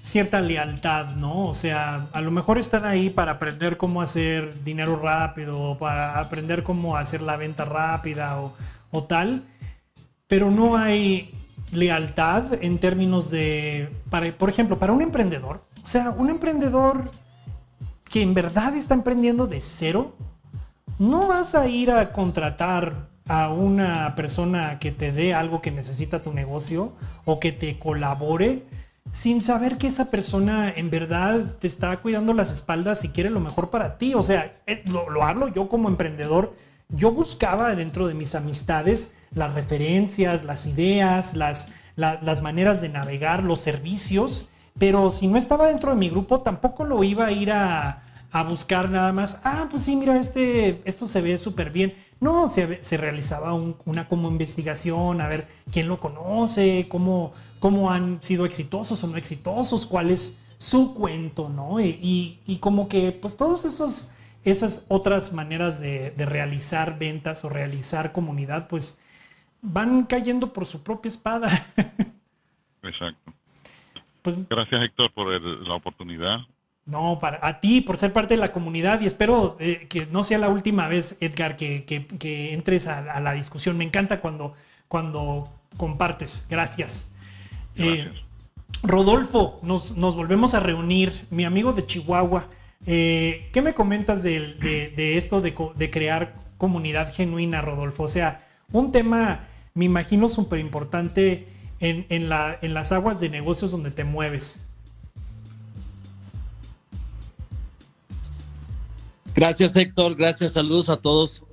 [0.02, 1.46] cierta lealtad, ¿no?
[1.46, 6.62] O sea, a lo mejor están ahí para aprender cómo hacer dinero rápido, para aprender
[6.62, 8.54] cómo hacer la venta rápida o,
[8.90, 9.42] o tal,
[10.26, 11.34] pero no hay
[11.72, 15.62] lealtad en términos de, para, por ejemplo, para un emprendedor.
[15.84, 17.10] O sea, un emprendedor
[18.08, 20.14] que en verdad está emprendiendo de cero,
[20.98, 26.22] no vas a ir a contratar a una persona que te dé algo que necesita
[26.22, 26.92] tu negocio
[27.24, 28.64] o que te colabore
[29.10, 33.40] sin saber que esa persona en verdad te está cuidando las espaldas y quiere lo
[33.40, 34.14] mejor para ti.
[34.14, 36.52] O sea, eh, lo, lo hablo yo como emprendedor
[36.90, 43.42] yo buscaba dentro de mis amistades las referencias, las ideas, las, las maneras de navegar,
[43.42, 44.48] los servicios,
[44.78, 48.04] pero si no estaba dentro de mi grupo tampoco lo iba a ir a,
[48.48, 49.40] buscar nada más.
[49.44, 51.92] Ah, pues sí, mira, este, esto se ve súper bien.
[52.20, 58.22] No, se, se realizaba una como investigación, a ver quién lo conoce, cómo, cómo han
[58.22, 61.80] sido exitosos o no exitosos, cuál es su cuento, ¿no?
[61.80, 64.08] Y, y como que pues todos esos
[64.44, 69.00] esas otras maneras de, realizar ventas o realizar comunidad, pues
[69.60, 71.48] van cayendo por su propia espada.
[72.82, 73.32] Exacto.
[74.22, 76.38] Pues, Gracias Héctor por la oportunidad.
[76.88, 80.24] No, para a ti por ser parte de la comunidad y espero eh, que no
[80.24, 82.06] sea la última vez, Edgar, que,
[82.52, 83.76] entres a, la discusión.
[83.76, 84.54] Me encanta cuando,
[84.88, 85.44] cuando
[85.76, 86.46] compartes.
[86.48, 87.10] Gracias.
[87.76, 88.10] Eh,
[88.82, 91.26] Rodolfo, nos, nos, volvemos a reunir.
[91.30, 92.48] Mi amigo de Chihuahua.
[92.86, 94.56] Eh, ¿Qué me comentas de,
[95.16, 98.04] esto de, crear comunidad genuina, Rodolfo?
[98.04, 98.40] O sea,
[98.72, 101.48] un tema, me imagino, súper importante
[101.80, 104.67] en, las aguas de negocios donde te mueves.
[109.38, 110.16] Gracias, Héctor.
[110.16, 111.44] Gracias, saludos a todos.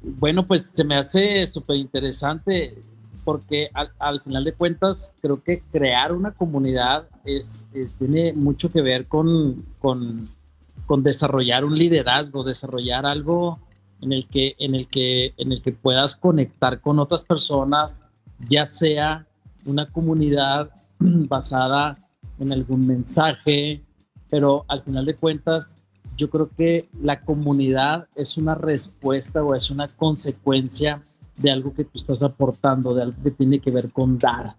[0.00, 2.78] Bueno, pues se me hace súper interesante
[3.24, 7.68] porque al, final de cuentas creo que crear una comunidad es,
[7.98, 13.58] tiene mucho que ver con, con desarrollar un liderazgo, desarrollar algo
[14.00, 18.04] en el que, en el que, en el que puedas conectar con otras personas,
[18.48, 19.26] ya sea
[19.64, 20.70] una comunidad
[21.00, 21.98] basada
[22.38, 23.82] en algún mensaje,
[24.30, 25.78] pero al final de cuentas,
[26.16, 31.02] yo creo que la comunidad es una respuesta o es una consecuencia
[31.36, 34.54] de algo que tú estás aportando, de algo que tiene que ver con dar,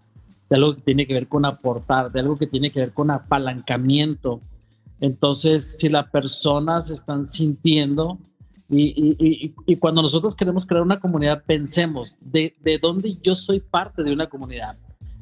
[0.48, 3.10] de algo que tiene que ver con aportar, de algo que tiene que ver con
[3.10, 4.40] apalancamiento,
[5.00, 8.18] entonces, si las personas están sintiendo
[8.68, 14.28] y, cuando nosotros queremos crear una comunidad, pensemos de, dónde yo soy parte de una
[14.28, 14.76] comunidad.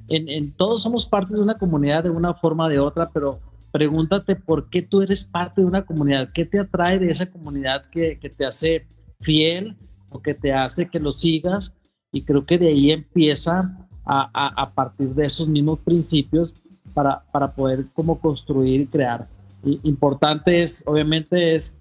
[0.08, 3.40] En, todos somos parte de una comunidad de una forma o de otra, pero
[3.74, 7.84] pregúntate por qué tú eres parte de una comunidad, qué te atrae de esa comunidad
[7.90, 8.86] que, te hace
[9.20, 9.76] fiel
[10.10, 11.74] o que te hace que lo sigas.
[12.12, 16.54] Y creo que de ahí empieza a, partir de esos mismos principios
[16.92, 19.26] para, para poder como construir y crear
[19.82, 21.74] importante es, obviamente, es,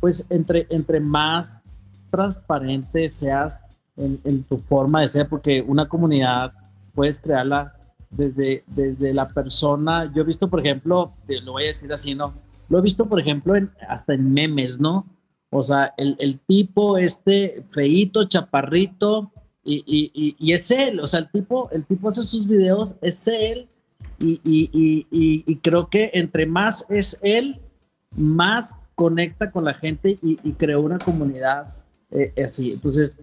[0.00, 1.62] pues, entre, entre más
[2.10, 3.64] transparente seas
[3.96, 6.52] en, tu forma de ser, porque una comunidad
[6.94, 7.74] puedes crearla
[8.10, 10.10] desde, desde la persona.
[10.14, 11.12] Yo he visto, por ejemplo,
[11.44, 12.34] lo voy a decir así, ¿no?
[12.68, 15.06] Lo he visto, por ejemplo, en, hasta en memes, ¿no?
[15.50, 19.32] O sea, el, el tipo este feito, chaparrito,
[19.64, 23.28] y, y, y, es él, o sea, el tipo, el tipo hace sus videos, es
[23.28, 23.68] él,
[24.18, 27.60] y, creo que entre más es él,
[28.16, 31.74] más conecta con la gente y, creó una comunidad
[32.10, 32.72] eh, así.
[32.72, 33.18] Entonces,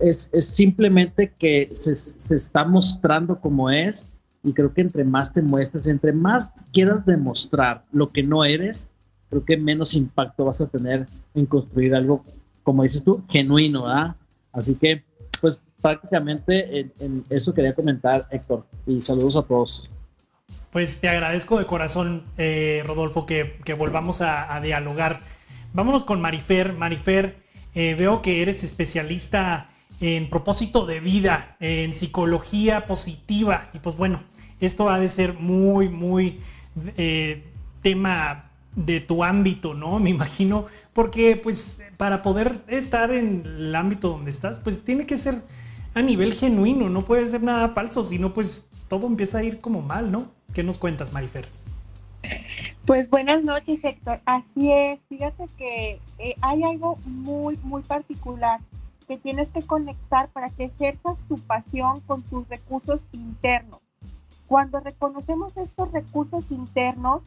[0.00, 4.08] es, simplemente que se, se, está mostrando como es
[4.42, 8.88] y creo que entre más te muestres, entre más quieras demostrar lo que no eres,
[9.28, 12.24] creo que menos impacto vas a tener en construir algo,
[12.62, 14.16] como dices tú, genuino, ¿verdad?
[14.52, 15.04] Así que,
[15.40, 19.88] pues prácticamente en, eso quería comentar, Héctor, y saludos a todos.
[20.70, 25.20] Pues te agradezco de corazón, eh, Rodolfo, que, volvamos a, dialogar.
[25.72, 26.74] Vámonos con Marifer.
[26.74, 27.36] Marifer,
[27.74, 33.68] eh, veo que eres especialista en propósito de vida, en psicología positiva.
[33.74, 34.22] Y pues bueno,
[34.60, 36.40] esto ha de ser muy, muy
[36.96, 37.44] eh,
[37.82, 39.98] tema de tu ámbito, ¿no?
[39.98, 45.16] Me imagino, porque pues para poder estar en el ámbito donde estás, pues tiene que
[45.16, 45.42] ser
[45.94, 49.82] a nivel genuino, no puede ser nada falso, sino pues todo empieza a ir como
[49.82, 50.30] mal, ¿no?
[50.54, 51.48] ¿Qué nos cuentas, Marifer?
[52.88, 54.22] Pues buenas noches, Héctor.
[54.24, 58.60] Así es, fíjate que eh, hay algo muy, muy particular
[59.06, 63.82] que tienes que conectar para que ejerzas tu pasión con tus recursos internos.
[64.46, 67.20] Cuando reconocemos estos recursos internos,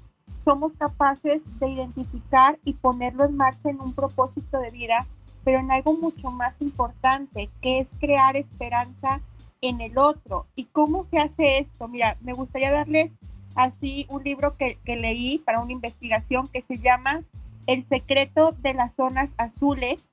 [0.44, 5.06] somos capaces de identificar y ponerlo en marcha en un propósito de vida,
[5.44, 9.22] pero en algo mucho más importante, que es crear esperanza
[9.62, 10.48] en el otro.
[10.56, 11.88] ¿Y cómo se hace esto?
[11.88, 13.12] Mira, me gustaría darles
[13.56, 17.24] así un libro que, que leí para una investigación que se llama
[17.68, 20.12] El secreto de las zonas azules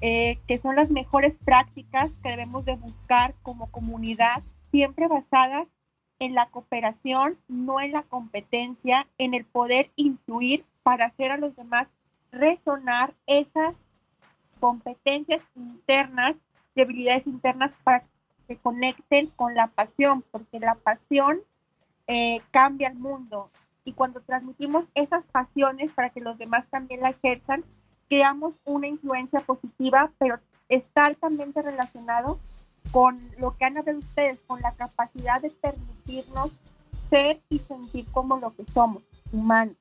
[0.00, 5.66] eh, que son las mejores prácticas que debemos de buscar como comunidad, siempre basadas
[6.20, 11.56] en la cooperación, no en la competencia, en el poder influir para hacer a los
[11.56, 11.88] demás
[12.30, 13.74] resonar esas
[14.60, 16.36] competencias internas,
[16.76, 18.04] debilidades internas para
[18.46, 21.40] que conecten con la pasión, porque la pasión
[22.08, 23.50] eh, cambia el mundo.
[23.84, 27.64] Y cuando transmitimos esas pasiones para que los demás también la ejerzan,
[28.08, 32.40] creamos una influencia positiva, pero está altamente relacionado
[32.90, 36.50] con lo que han hablado ustedes, con la capacidad de permitirnos
[37.08, 39.76] ser y sentir como lo que somos, humanos.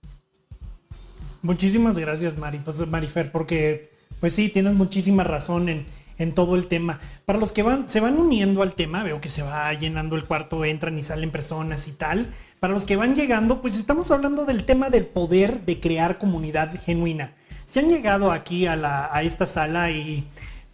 [1.41, 5.85] Muchísimas gracias, Mari, pues, Marifer, porque pues sí, tienes muchísima razón en,
[6.17, 6.99] en todo el tema.
[7.25, 10.25] Para los que van, se van uniendo al tema, veo que se va llenando el
[10.25, 12.29] cuarto, entran y salen personas y tal.
[12.59, 16.73] Para los que van llegando, pues estamos hablando del tema del poder de crear comunidad
[16.83, 17.33] genuina.
[17.65, 20.25] Se han llegado aquí a, esta sala y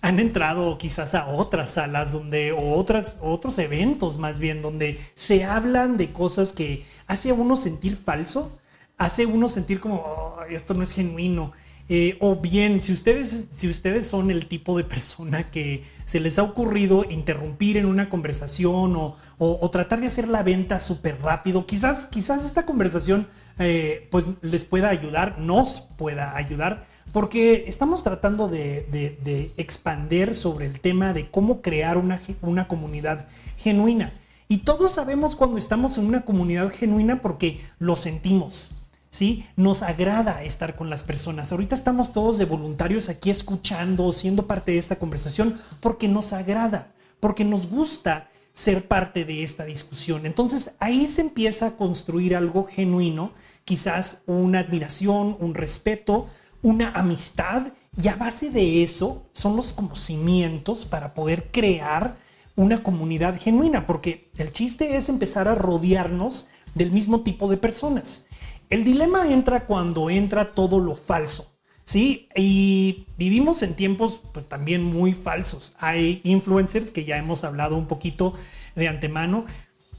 [0.01, 5.43] han entrado quizás a otras salas donde, o otras, otros eventos más bien, donde se
[5.43, 8.59] hablan de cosas que hace a uno sentir falso,
[8.97, 11.51] hace uno sentir como, oh, esto no es genuino.
[11.89, 16.39] Eh, o bien, si ustedes, si ustedes son el tipo de persona que se les
[16.39, 22.05] ha ocurrido interrumpir en una conversación o, tratar de hacer la venta súper rápido, quizás,
[22.05, 23.27] quizás esta conversación
[23.59, 30.67] eh, pues les pueda ayudar, nos pueda ayudar, porque estamos tratando de, de, expander sobre
[30.67, 33.27] el tema de cómo crear una, una comunidad
[33.57, 34.13] genuina.
[34.47, 38.71] Y todos sabemos cuando estamos en una comunidad genuina porque lo sentimos
[39.13, 39.45] ¿sí?
[39.55, 41.51] Nos agrada estar con las personas.
[41.51, 46.91] Ahorita estamos todos de voluntarios aquí escuchando, siendo parte de esta conversación, porque nos agrada,
[47.19, 50.25] porque nos gusta ser parte de esta discusión.
[50.25, 53.31] Entonces ahí se empieza a construir algo genuino,
[53.65, 56.27] quizás una admiración, un respeto,
[56.63, 62.17] una amistad, y a base de eso son los conocimientos para poder crear
[62.55, 68.25] una comunidad genuina, porque el chiste es empezar a rodearnos del mismo tipo de personas.
[68.73, 71.53] El dilema entra cuando entra todo lo falso.
[71.83, 75.75] Sí, y vivimos en tiempos pues también muy falsos.
[75.77, 78.33] Hay influencers que ya hemos hablado un poquito
[78.75, 79.45] de antemano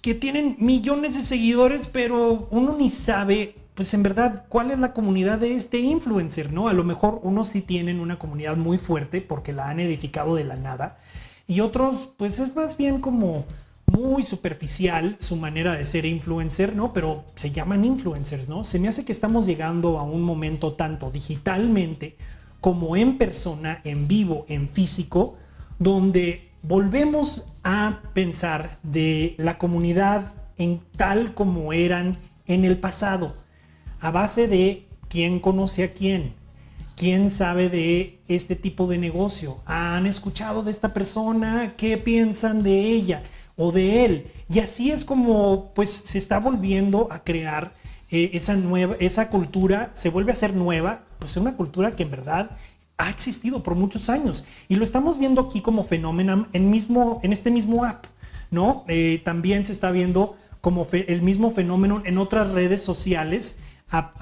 [0.02, 4.92] que tienen millones de seguidores, pero uno ni sabe pues en verdad cuál es la
[4.92, 6.66] comunidad de este influencer, ¿no?
[6.66, 10.42] A lo mejor unos sí tienen una comunidad muy fuerte porque la han edificado de
[10.42, 10.98] la nada
[11.46, 13.46] y otros pues es más bien como
[13.94, 16.92] muy superficial su manera de ser influencer, ¿no?
[16.92, 18.64] Pero se llaman influencers, ¿no?
[18.64, 22.16] Se me hace que estamos llegando a un momento tanto digitalmente
[22.60, 25.36] como en persona, en vivo, en físico,
[25.78, 33.34] donde volvemos a pensar de la comunidad en tal como eran en el pasado,
[34.00, 36.34] a base de quién conoce a quién,
[36.96, 42.80] quién sabe de este tipo de negocio, han escuchado de esta persona, qué piensan de
[42.80, 43.22] ella
[43.56, 44.26] o de él.
[44.48, 47.72] Y así es como pues se está volviendo a crear
[48.10, 52.02] eh, esa nueva, esa cultura se vuelve a ser nueva, pues es una cultura que
[52.02, 52.50] en verdad
[52.96, 57.32] ha existido por muchos años y lo estamos viendo aquí como fenómeno en, mismo, en
[57.32, 58.04] este mismo app,
[58.50, 58.84] ¿no?
[58.88, 63.58] Eh, también se está viendo como el mismo fenómeno en otras redes sociales
[63.90, 64.12] a,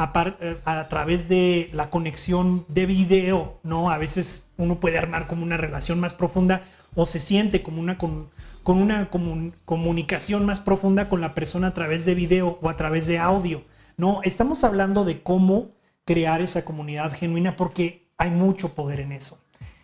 [0.40, 3.90] eh, a, través de la conexión de video, ¿no?
[3.90, 6.62] A veces uno puede armar como una relación más profunda
[6.94, 8.28] o se siente como una, con,
[8.62, 13.06] con una comunicación más profunda con la persona a través de video o a través
[13.06, 13.62] de audio.
[13.96, 15.72] No, estamos hablando de cómo
[16.04, 19.40] crear esa comunidad genuina porque hay mucho poder en eso.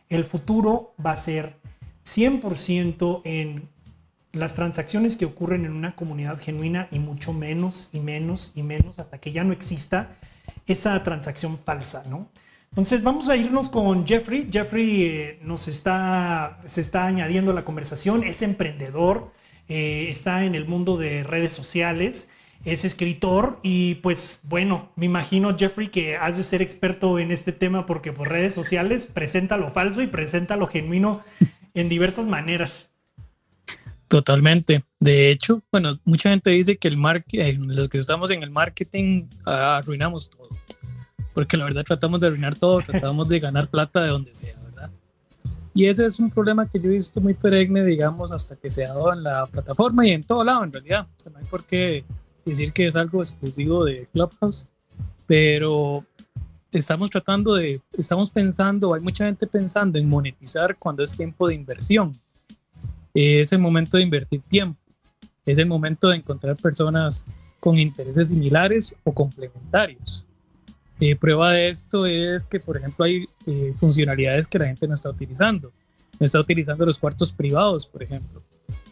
[0.09, 1.59] El futuro va a ser
[2.05, 3.68] 100% en
[4.33, 8.99] las transacciones que ocurren en una comunidad genuina y mucho menos y menos y menos
[8.99, 10.16] hasta que ya no exista
[10.66, 12.29] esa transacción falsa, ¿no?
[12.71, 14.49] Entonces vamos a irnos con Jeffrey.
[14.51, 19.33] Jeffrey eh, nos está, se está añadiendo a la conversación, es emprendedor,
[19.69, 22.31] eh, está en el mundo de redes sociales,
[22.64, 27.53] es escritor y pues bueno, me imagino Jeffrey que has de ser experto en este
[27.53, 31.23] tema porque por redes sociales presenta lo falso y presenta lo genuino
[31.75, 32.91] en diversas maneras.
[34.09, 34.83] Totalmente.
[35.01, 39.27] De hecho, bueno, mucha gente dice que el marketing, los que estamos en el marketing,
[39.45, 40.49] arruinamos todo.
[41.39, 44.91] Porque la verdad tratamos de arruinar todo, tratamos de ganar plata de donde sea, ¿verdad?
[45.72, 48.84] Y ese es un problema que yo he visto muy perenne, digamos, hasta que se
[48.84, 51.07] ha dado en la plataforma y en todo lado, en realidad.
[51.30, 52.05] no hay por qué
[52.45, 54.66] decir que es algo exclusivo de Clubhouse,
[55.28, 56.01] pero
[56.72, 61.55] estamos tratando de, estamos pensando, hay mucha gente pensando en monetizar cuando es tiempo de
[61.55, 62.18] inversión
[63.14, 64.80] es el momento de invertir tiempo,
[65.47, 67.24] es el momento de encontrar personas
[67.61, 70.28] con intereses similares o complementarios.
[71.01, 74.94] Eh, prueba de esto es que, por ejemplo, hay eh, funcionalidades que la gente no
[74.94, 75.72] está utilizando.
[76.18, 78.42] No está utilizando los cuartos privados, por ejemplo,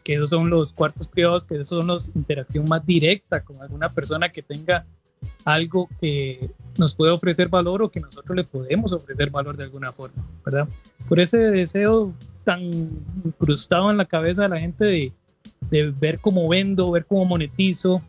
[0.05, 3.93] que esos son los cuartos privados, que esos son los interacción más directa con alguna
[3.93, 4.87] persona que tenga
[5.45, 9.93] algo que nos puede ofrecer valor o que nosotros le podemos ofrecer valor de alguna
[9.93, 10.69] forma, ¿verdad?
[11.09, 12.63] Por ese deseo tan
[13.25, 15.13] incrustado en la cabeza de la gente de,
[15.71, 18.01] de ver cómo vendo, ver cómo monetizo,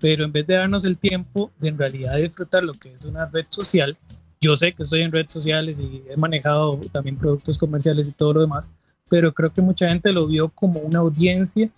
[0.00, 3.26] pero en vez de darnos el tiempo de en realidad disfrutar lo que es una
[3.26, 3.96] red social,
[4.40, 8.34] yo sé que estoy en redes sociales y he manejado también productos comerciales y todo
[8.34, 8.70] lo demás,
[9.08, 11.70] pero creo que mucha gente lo vio como una audiencia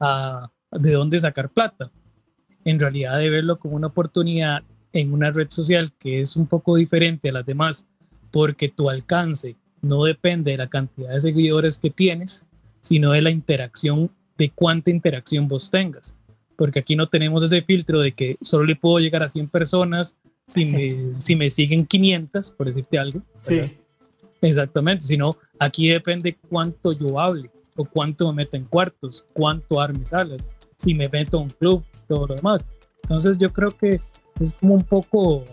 [0.00, 1.90] a, de dónde sacar plata.
[2.64, 4.62] En realidad de verlo como una oportunidad
[4.92, 7.86] en una red social que es un poco diferente a las demás,
[8.30, 12.46] porque tu alcance no depende de la cantidad de seguidores que tienes,
[12.80, 16.16] sino de la interacción, de cuánta interacción vos tengas.
[16.56, 20.18] Porque aquí no tenemos ese filtro de que solo le puedo llegar a 100 personas
[20.46, 23.22] si me, si me siguen 500, por decirte algo.
[23.36, 23.76] Sí.
[24.40, 30.04] Exactamente, sino aquí depende cuánto yo hable o cuánto me meta en cuartos, cuánto arme
[30.04, 32.68] salas, si me meto a un club, todo lo demás.
[33.02, 34.00] Entonces yo creo que
[34.40, 35.44] es como un poco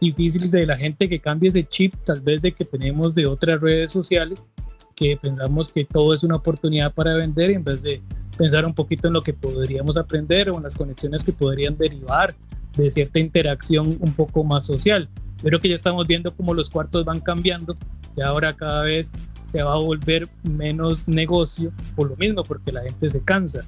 [0.00, 3.60] difícil de la gente que cambie ese chip, tal vez de que tenemos de otras
[3.60, 4.48] redes sociales,
[4.94, 8.02] que pensamos que todo es una oportunidad para vender en vez de
[8.36, 12.34] pensar un poquito en lo que podríamos aprender o en las conexiones que podrían derivar
[12.76, 15.08] de cierta interacción un poco más social.
[15.42, 17.76] Creo que ya estamos viendo cómo los cuartos van cambiando
[18.16, 19.12] y ahora cada vez
[19.46, 23.64] se va a volver menos negocio por lo mismo, porque la gente se cansa.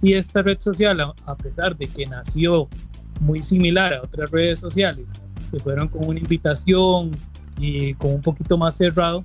[0.00, 2.68] Y esta red social, a pesar de que nació
[3.20, 7.10] muy similar a otras redes sociales, que fueron con una invitación
[7.58, 9.24] y con un poquito más cerrado.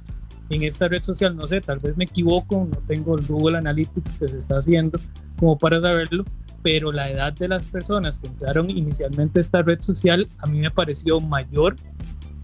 [0.50, 4.14] En esta red social, no sé, tal vez me equivoco, no tengo el Google Analytics
[4.14, 5.00] que se está haciendo
[5.38, 6.26] como para saberlo,
[6.62, 10.60] pero la edad de las personas que entraron inicialmente a esta red social a mí
[10.60, 11.76] me pareció mayor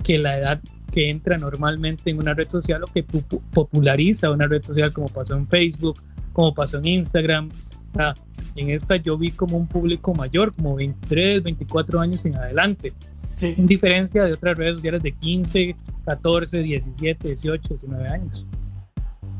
[0.03, 0.59] que la edad
[0.91, 5.35] que entra normalmente en una red social o que populariza una red social como pasó
[5.35, 5.99] en Facebook,
[6.33, 7.49] como pasó en Instagram.
[8.55, 12.93] en esta yo vi como un público mayor, como 23, 24 años en adelante.
[13.41, 15.75] En diferencia de otras redes sociales de 15,
[16.05, 18.47] 14, 17, 18, 19 años.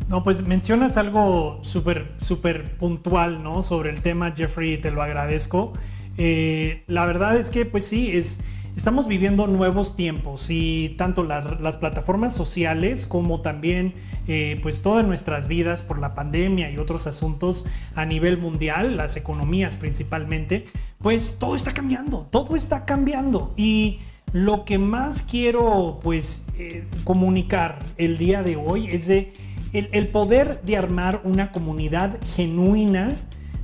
[0.09, 3.61] No, pues mencionas algo súper, súper puntual, ¿no?
[3.61, 5.73] Sobre el tema, Jeffrey, te lo agradezco.
[6.17, 8.39] Eh, la verdad es que, pues sí, es,
[8.75, 13.93] estamos viviendo nuevos tiempos y tanto las plataformas sociales como también,
[14.27, 17.65] eh, pues todas nuestras vidas por la pandemia y otros asuntos
[17.95, 20.65] a nivel mundial, las economías principalmente,
[21.01, 23.53] pues todo está cambiando, todo está cambiando.
[23.57, 23.99] Y
[24.33, 30.77] lo que más quiero pues eh, comunicar el día de hoy es el, poder de
[30.77, 33.17] armar una comunidad genuina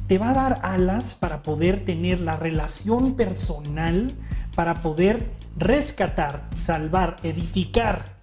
[0.07, 4.11] te va a dar alas para poder tener la relación personal,
[4.55, 8.15] para poder rescatar, salvar, edificar,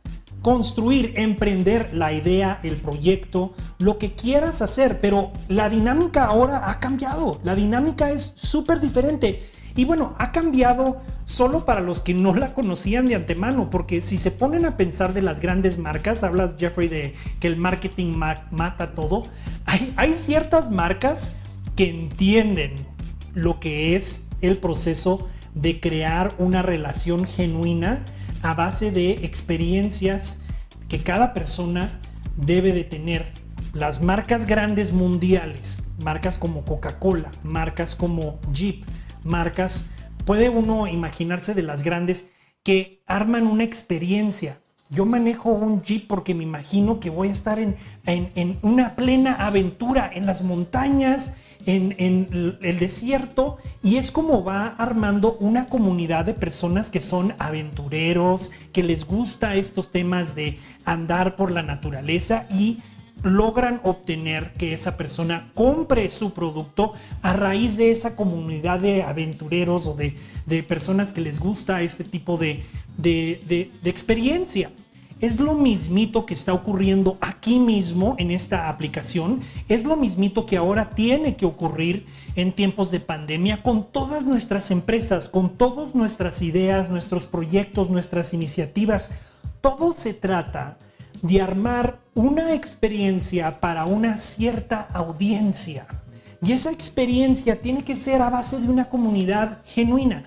[0.43, 6.81] construir, emprender la idea, el proyecto, lo que quieras hacer, pero la dinámica ahora ha
[6.81, 9.43] cambiado, la dinámica es súper diferente.
[9.75, 14.19] Y bueno, ha cambiado solo para los que no la conocían de antemano, porque si
[14.19, 18.15] se ponen a pensar de las grandes marcas, hablas Jeffrey de que el marketing
[18.51, 19.23] mata todo,
[19.65, 21.33] hay, hay ciertas marcas
[21.77, 22.75] que entienden
[23.35, 28.05] lo que es el proceso de crear una relación genuina
[28.43, 30.41] a base de experiencias
[30.89, 32.01] que cada persona
[32.37, 33.33] debe de tener.
[33.73, 38.85] Las marcas grandes mundiales, marcas como Coca-Cola, marcas como Jeep,
[39.25, 39.87] marcas
[40.25, 42.31] puede uno imaginarse de las grandes
[42.63, 44.61] que arman una experiencia.
[44.89, 49.47] Yo manejo un jeep porque me imagino que voy a estar en, en, una plena
[49.47, 51.33] aventura en las montañas,
[51.67, 58.53] en, el desierto, y es como va armando una comunidad de personas que son aventureros,
[58.73, 62.79] que les gusta estos temas de andar por la naturaleza y
[63.23, 66.93] logran obtener que esa persona compre su producto
[67.23, 70.15] a raíz de esa comunidad de aventureros o de,
[70.65, 72.65] personas que les gusta este tipo de,
[72.97, 74.73] de, experiencia.
[75.23, 79.41] Es lo mismito que está ocurriendo aquí mismo en esta aplicación.
[79.69, 84.73] Es lo mismito que ahora tiene que ocurrir en tiempos de pandemia con todas nuestras
[84.73, 89.11] empresas, con todas nuestras ideas, nuestros proyectos, nuestras iniciativas.
[89.61, 90.77] Todo se trata
[91.23, 95.87] de armar una experiencia para una cierta audiencia.
[96.45, 100.25] Y esa experiencia tiene que ser a base de una comunidad genuina.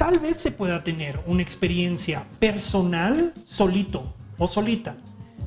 [0.00, 4.96] Tal vez se pueda tener una experiencia personal solito o solita,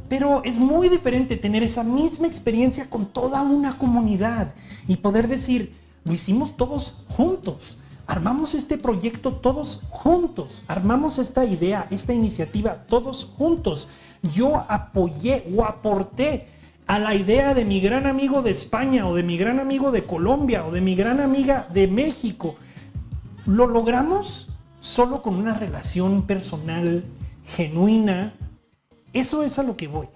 [0.08, 4.54] pero es muy diferente tener esa misma experiencia con toda una comunidad
[4.88, 5.72] y poder decir,
[6.04, 7.80] lo hicimos todos juntos.
[8.06, 13.88] Armamos este proyecto todos juntos, armamos esta idea, esta iniciativa todos juntos
[14.36, 16.47] yo apoyé o aporté
[16.86, 20.04] a la idea de mi gran amigo de España o de mi gran amigo de
[20.04, 22.56] Colombia o de mi gran amiga de México.
[23.45, 24.47] Lo logramos
[24.79, 27.03] solo con una relación personal
[27.45, 28.33] genuina.
[29.11, 30.07] Eso es a lo que voy.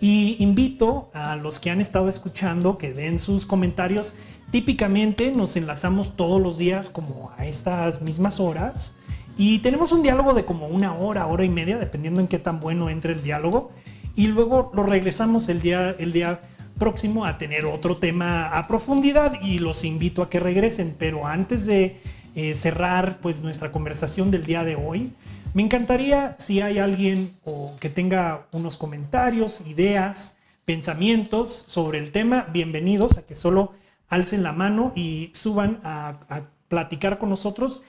[0.00, 4.14] Y invito a los que han estado escuchando que den sus comentarios.
[4.50, 8.94] Típicamente nos enlazamos todos los días como a estas mismas horas
[9.36, 12.60] y tenemos un diálogo de como una hora, hora y media, dependiendo en qué tan
[12.60, 13.70] bueno entre el diálogo.
[14.14, 16.40] Y luego lo regresamos el día, el día
[16.78, 20.94] próximo a tener otro tema a profundidad y los invito a que regresen.
[20.98, 22.00] Pero antes de
[22.34, 25.12] eh, cerrar pues nuestra conversación del día de hoy,
[25.52, 32.46] me encantaría si hay alguien o que tenga unos comentarios, ideas, pensamientos sobre el tema,
[32.52, 33.72] bienvenidos a que solo
[34.08, 36.20] alcen la mano y suban a,
[36.68, 37.82] platicar con nosotros.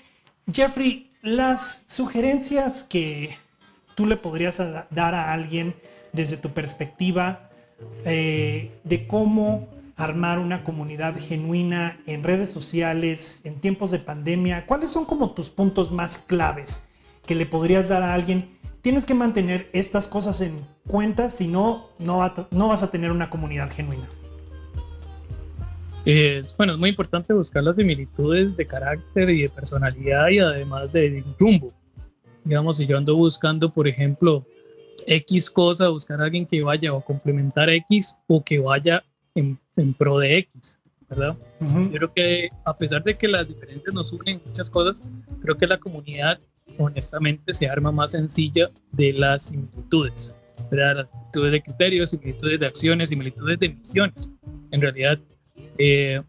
[0.52, 3.38] Jeffrey, las sugerencias que
[3.94, 4.58] tú le podrías
[4.89, 5.76] dar a alguien
[6.14, 7.52] desde tu perspectiva
[8.06, 9.68] eh, de cómo
[10.04, 15.49] armar una comunidad genuina en redes sociales, en tiempos de pandemia, ¿cuáles son como tus
[15.49, 16.84] puntos más claves
[17.26, 18.49] que le podrías dar a alguien?
[18.82, 20.56] Tienes que mantener estas cosas en
[20.88, 24.10] cuenta, si no, no vas a tener una comunidad genuina.
[26.04, 30.91] Es, bueno, es muy importante buscar las similitudes de carácter y de personalidad y además
[30.91, 31.72] de rumbo.
[32.43, 34.43] Digamos, si yo ando buscando, por ejemplo,
[35.06, 39.04] X cosa, buscar a alguien que vaya a complementar X o que vaya
[39.36, 40.79] en, en pro de X,
[41.09, 41.38] ¿verdad?
[41.59, 45.01] Yo creo que a pesar de que las diferencias nos unen muchas cosas,
[45.41, 46.39] creo que la comunidad
[46.77, 50.36] honestamente se arma más sencilla de las similitudes,
[50.69, 50.95] ¿verdad?
[50.95, 54.34] Las similitudes de criterios, similitudes de acciones, similitudes de misiones.
[54.71, 55.19] En realidad,
[55.77, 56.21] eh,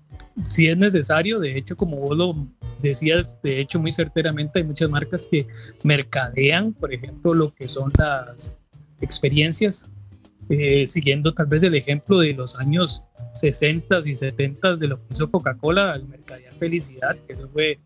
[0.49, 2.33] si es necesario, de hecho, como vos lo
[2.81, 5.47] decías, de hecho, muy certeramente, hay muchas marcas que
[5.83, 8.57] mercadean, por ejemplo, lo que son las
[9.01, 9.91] experiencias,
[10.53, 13.03] eh, siguiendo tal vez el ejemplo de los años
[13.35, 17.81] 60 y 70 de lo que hizo Coca-Cola al mercadear felicidad, que eso fue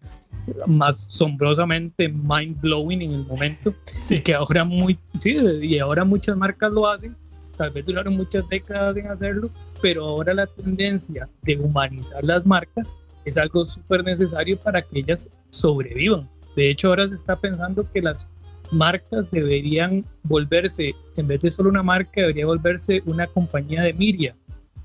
[0.66, 3.74] más asombrosamente mind blowing en el momento
[4.10, 7.16] y que ahora muy sí, y ahora muchas marcas lo hacen
[7.56, 9.48] tal vez duraron muchas décadas en hacerlo,
[9.80, 15.30] pero ahora la tendencia de humanizar las marcas es algo súper necesario para que ellas
[15.50, 16.28] sobrevivan.
[16.54, 18.28] De hecho, ahora se está pensando que las
[18.72, 24.36] marcas deberían volverse, en vez de solo una marca, debería volverse una compañía de Miria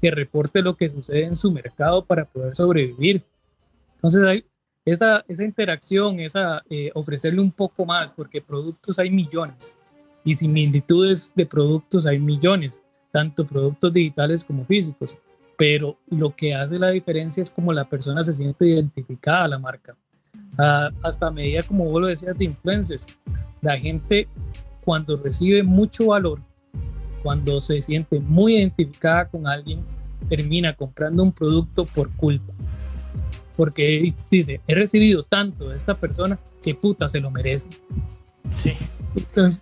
[0.01, 3.23] que reporte lo que sucede en su mercado para poder sobrevivir.
[3.95, 4.45] Entonces, hay
[4.84, 9.77] esa, esa interacción, esa, eh, ofrecerle un poco más, porque productos hay millones
[10.23, 15.19] y similitudes de productos hay millones, tanto productos digitales como físicos,
[15.57, 19.59] pero lo que hace la diferencia es como la persona se siente identificada a la
[19.59, 19.95] marca.
[20.57, 23.07] Ah, hasta medida, como vos lo decías, de influencers,
[23.62, 24.28] la gente
[24.84, 26.39] cuando recibe mucho valor,
[27.24, 29.84] cuando se siente muy identificada con alguien,
[30.28, 32.53] termina comprando un producto por culpa.
[33.55, 37.70] Porque dice, he recibido tanto de esta persona que puta se lo merece.
[38.49, 38.74] Sí.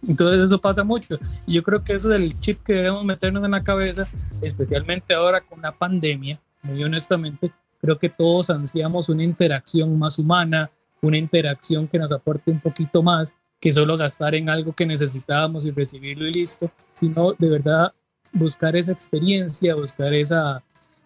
[0.07, 1.19] Entonces, eso pasa mucho.
[1.45, 4.07] Y yo creo que ese es el chip que debemos meternos en la cabeza,
[4.41, 7.51] especialmente ahora con la pandemia, muy honestamente.
[7.81, 10.69] Creo que todos ansiamos una interacción más humana,
[11.01, 15.65] una interacción que nos aporte un poquito más que solo gastar en algo que necesitábamos
[15.65, 17.93] y recibirlo y listo, sino de verdad
[18.31, 20.63] buscar esa experiencia, buscar esa,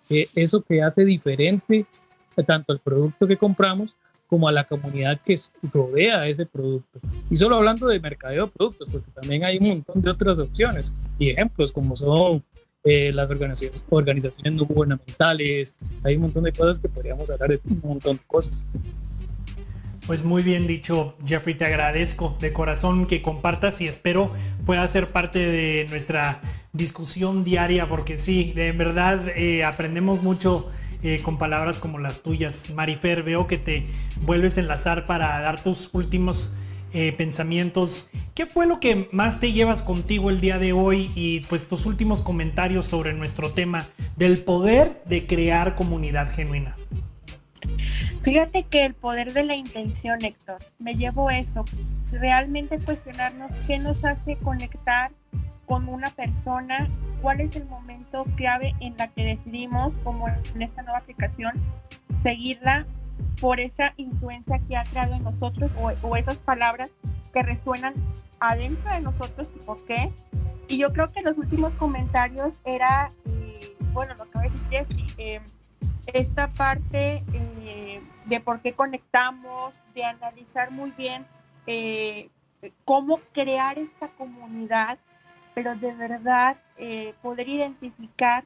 [0.09, 1.85] eh, eso que hace diferente
[2.41, 3.95] tanto el producto que compramos
[4.27, 5.35] como a la comunidad que
[5.71, 6.99] rodea ese producto.
[7.29, 10.95] Y solo hablando de mercadeo de productos, porque también hay un montón de otras opciones
[11.19, 12.43] y ejemplos como son
[12.83, 17.61] eh, las organizaciones, organizaciones no gubernamentales, hay un montón de cosas que podríamos hablar de
[17.69, 18.65] un montón de cosas.
[20.05, 24.33] Pues muy bien dicho, Jeffrey, te agradezco de corazón que compartas y espero
[24.65, 26.41] pueda ser parte de nuestra
[26.73, 30.67] discusión diaria, porque sí, de verdad eh, aprendemos mucho
[31.03, 32.69] eh, con palabras como las tuyas.
[32.71, 33.85] Marifer, veo que te
[34.23, 36.51] vuelves a enlazar para dar tus últimos
[36.93, 38.09] eh, pensamientos.
[38.35, 41.85] ¿Qué fue lo que más te llevas contigo el día de hoy y pues tus
[41.85, 43.87] últimos comentarios sobre nuestro tema
[44.17, 46.75] del poder de crear comunidad genuina?
[48.23, 51.65] Fíjate que el poder de la intención, Héctor, me llevo eso,
[52.09, 55.11] realmente cuestionarnos qué nos hace conectar
[55.65, 56.87] con una persona,
[57.21, 61.61] cuál es el momento clave en la que decidimos, como en esta nueva aplicación,
[62.13, 62.85] seguirla
[63.41, 65.69] por esa influencia que ha creado en nosotros
[66.01, 66.91] o, esas palabras
[67.33, 67.93] que resuenan
[68.39, 70.13] adentro de nosotros y por qué.
[70.69, 74.61] Y yo creo que los últimos comentarios era, eh, bueno, lo que voy a decir
[74.71, 75.41] es, eh,
[76.07, 81.25] esta parte eh, de por qué conectamos, de analizar muy bien
[81.67, 82.29] eh,
[82.85, 84.97] cómo crear esta comunidad,
[85.53, 88.45] pero de verdad eh, poder identificar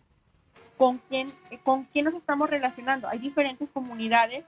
[0.78, 1.28] con quién,
[1.64, 3.08] con quién nos estamos relacionando.
[3.08, 4.44] Hay diferentes comunidades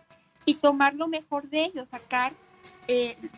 [0.45, 2.33] y tomar lo mejor de ellos, sacar,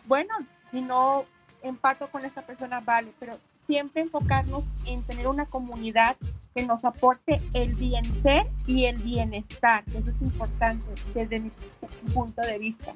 [0.06, 0.34] bueno,
[0.70, 1.24] si no
[1.62, 6.16] empato con esta persona, vale, pero siempre enfocarnos en tener una comunidad
[6.54, 9.84] que nos aporte el bien ser y el bienestar.
[9.94, 10.84] Eso es importante
[11.14, 11.50] desde mi
[12.12, 12.94] punto de vista.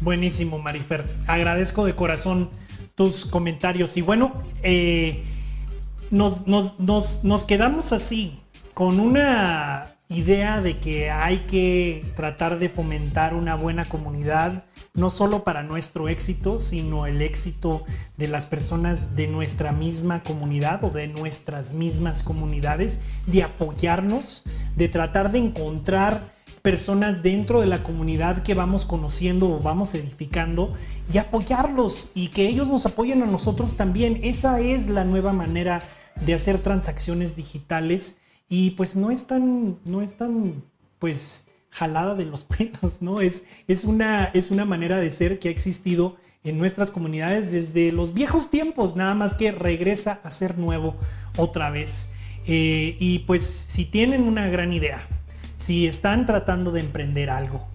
[0.00, 1.04] Buenísimo, Marifer.
[1.26, 2.50] Agradezco de corazón
[2.94, 3.96] tus comentarios.
[3.96, 4.32] Y bueno,
[4.62, 5.22] eh,
[6.10, 8.40] nos, nos, nos quedamos así,
[8.72, 14.64] con una idea de que hay que tratar de fomentar una buena comunidad
[14.94, 17.84] no solo para nuestro éxito, sino el éxito
[18.16, 24.44] de las personas de nuestra misma comunidad o de nuestras mismas comunidades, de apoyarnos,
[24.76, 26.22] de tratar de encontrar
[26.62, 30.72] personas dentro de la comunidad que vamos conociendo o vamos edificando
[31.12, 34.20] y apoyarlos y que ellos nos apoyen a nosotros también.
[34.22, 35.82] Esa es la nueva manera
[36.24, 38.18] de hacer transacciones digitales
[38.48, 40.62] y pues no es tan, no es tan,
[41.00, 41.43] pues
[41.74, 43.20] jalada de los pelos, ¿no?
[43.20, 47.90] Es, es, una, es una manera de ser que ha existido en nuestras comunidades desde
[47.90, 50.94] los viejos tiempos, nada más que regresa a ser nuevo
[51.36, 52.08] otra vez.
[52.46, 55.00] Eh, y pues si tienen una gran idea,
[55.56, 57.66] si están tratando de emprender algo,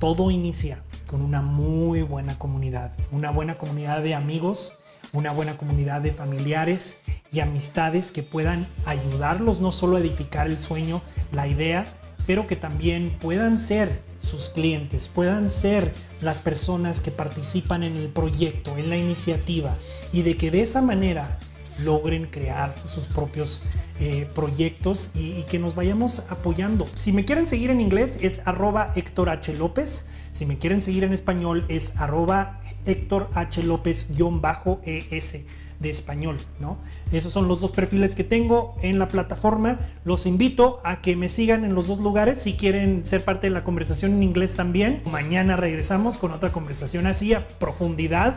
[0.00, 4.78] todo inicia con una muy buena comunidad, una buena comunidad de amigos,
[5.12, 7.00] una buena comunidad de familiares
[7.30, 11.86] y amistades que puedan ayudarlos no solo a edificar el sueño, la idea,
[12.26, 18.08] pero que también puedan ser sus clientes, puedan ser las personas que participan en el
[18.08, 19.76] proyecto, en la iniciativa,
[20.12, 21.38] y de que de esa manera
[21.78, 23.62] logren crear sus propios
[24.00, 26.86] eh, proyectos y, que nos vayamos apoyando.
[26.94, 29.54] Si me quieren seguir en inglés es arroba Héctor H.
[29.54, 30.06] López.
[30.30, 33.62] Si me quieren seguir en español es arroba Héctor H.
[33.62, 35.44] López-ES
[35.80, 36.78] de español, ¿no?
[37.12, 39.78] Esos son los dos perfiles que tengo en la plataforma.
[40.04, 43.52] Los invito a que me sigan en los dos lugares si quieren ser parte de
[43.52, 45.02] la conversación en inglés también.
[45.10, 48.34] Mañana regresamos con otra conversación así a profundidad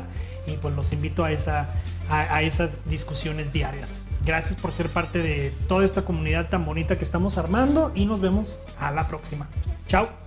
[0.47, 1.69] y pues los invito a, esa,
[2.09, 4.05] a, esas discusiones diarias.
[4.25, 8.21] Gracias por ser parte de toda esta comunidad tan bonita que estamos armando y nos
[8.21, 9.49] vemos a la próxima.
[9.87, 10.26] Chao.